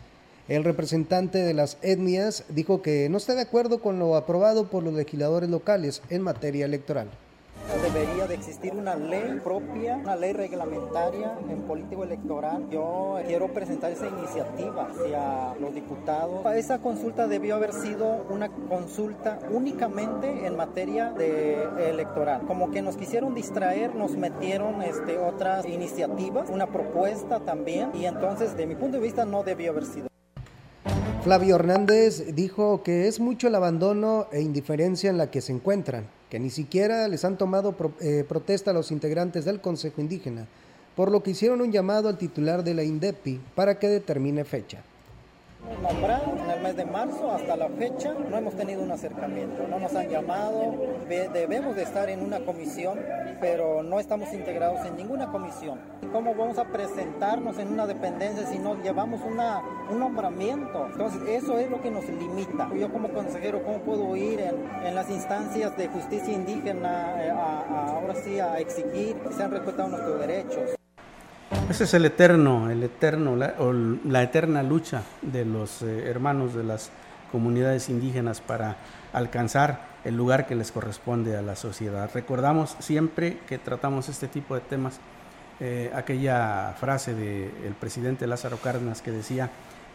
[0.46, 4.84] El representante de las etnias dijo que no está de acuerdo con lo aprobado por
[4.84, 7.10] los legisladores locales en materia electoral.
[7.82, 12.66] Debería de existir una ley propia, una ley reglamentaria en político electoral.
[12.70, 16.44] Yo quiero presentar esa iniciativa hacia los diputados.
[16.54, 22.42] Esa consulta debió haber sido una consulta únicamente en materia de electoral.
[22.46, 28.56] Como que nos quisieron distraer, nos metieron este, otras iniciativas, una propuesta también, y entonces
[28.56, 30.08] de mi punto de vista no debió haber sido.
[31.22, 36.06] Flavio Hernández dijo que es mucho el abandono e indiferencia en la que se encuentran
[36.34, 40.48] que ni siquiera les han tomado eh, protesta a los integrantes del Consejo Indígena,
[40.96, 44.82] por lo que hicieron un llamado al titular de la INDEPI para que determine fecha
[45.82, 49.78] nombrado en el mes de marzo hasta la fecha no hemos tenido un acercamiento, no
[49.78, 50.74] nos han llamado,
[51.08, 52.98] debemos de estar en una comisión,
[53.40, 55.78] pero no estamos integrados en ninguna comisión.
[56.12, 60.86] ¿Cómo vamos a presentarnos en una dependencia si no llevamos una, un nombramiento?
[60.86, 62.70] Entonces eso es lo que nos limita.
[62.74, 68.38] Yo como consejero, ¿cómo puedo ir en, las instancias de justicia indígena eh, ahora sí
[68.38, 70.76] a exigir que sean respetados nuestros derechos?
[71.68, 76.54] Ese es el eterno, el eterno, la, o la eterna lucha de los eh, hermanos
[76.54, 76.90] de las
[77.32, 78.76] comunidades indígenas para
[79.14, 82.10] alcanzar el lugar que les corresponde a la sociedad.
[82.12, 85.00] Recordamos siempre que tratamos este tipo de temas
[85.58, 89.50] eh, aquella frase del presidente Lázaro Cárdenas que decía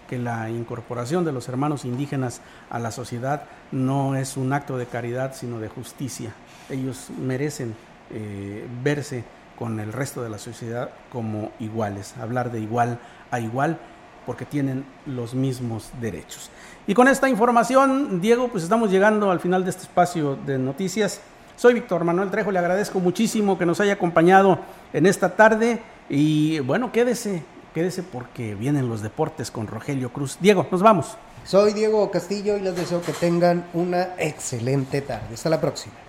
[0.10, 2.42] que la incorporación de los hermanos indígenas
[2.72, 6.34] a la sociedad no es un acto de caridad, sino de justicia.
[6.68, 7.76] Ellos merecen
[8.10, 9.24] eh, verse
[9.60, 12.98] con el resto de la sociedad como iguales, hablar de igual
[13.30, 13.78] a igual
[14.26, 16.50] porque tienen los mismos derechos.
[16.88, 21.20] Y con esta información, Diego, pues estamos llegando al final de este espacio de noticias.
[21.58, 24.60] Soy Víctor Manuel Trejo, le agradezco muchísimo que nos haya acompañado
[24.94, 27.44] en esta tarde y bueno, quédese,
[27.74, 30.38] quédese porque vienen los deportes con Rogelio Cruz.
[30.40, 31.18] Diego, nos vamos.
[31.44, 35.34] Soy Diego Castillo y les deseo que tengan una excelente tarde.
[35.34, 36.09] Hasta la próxima.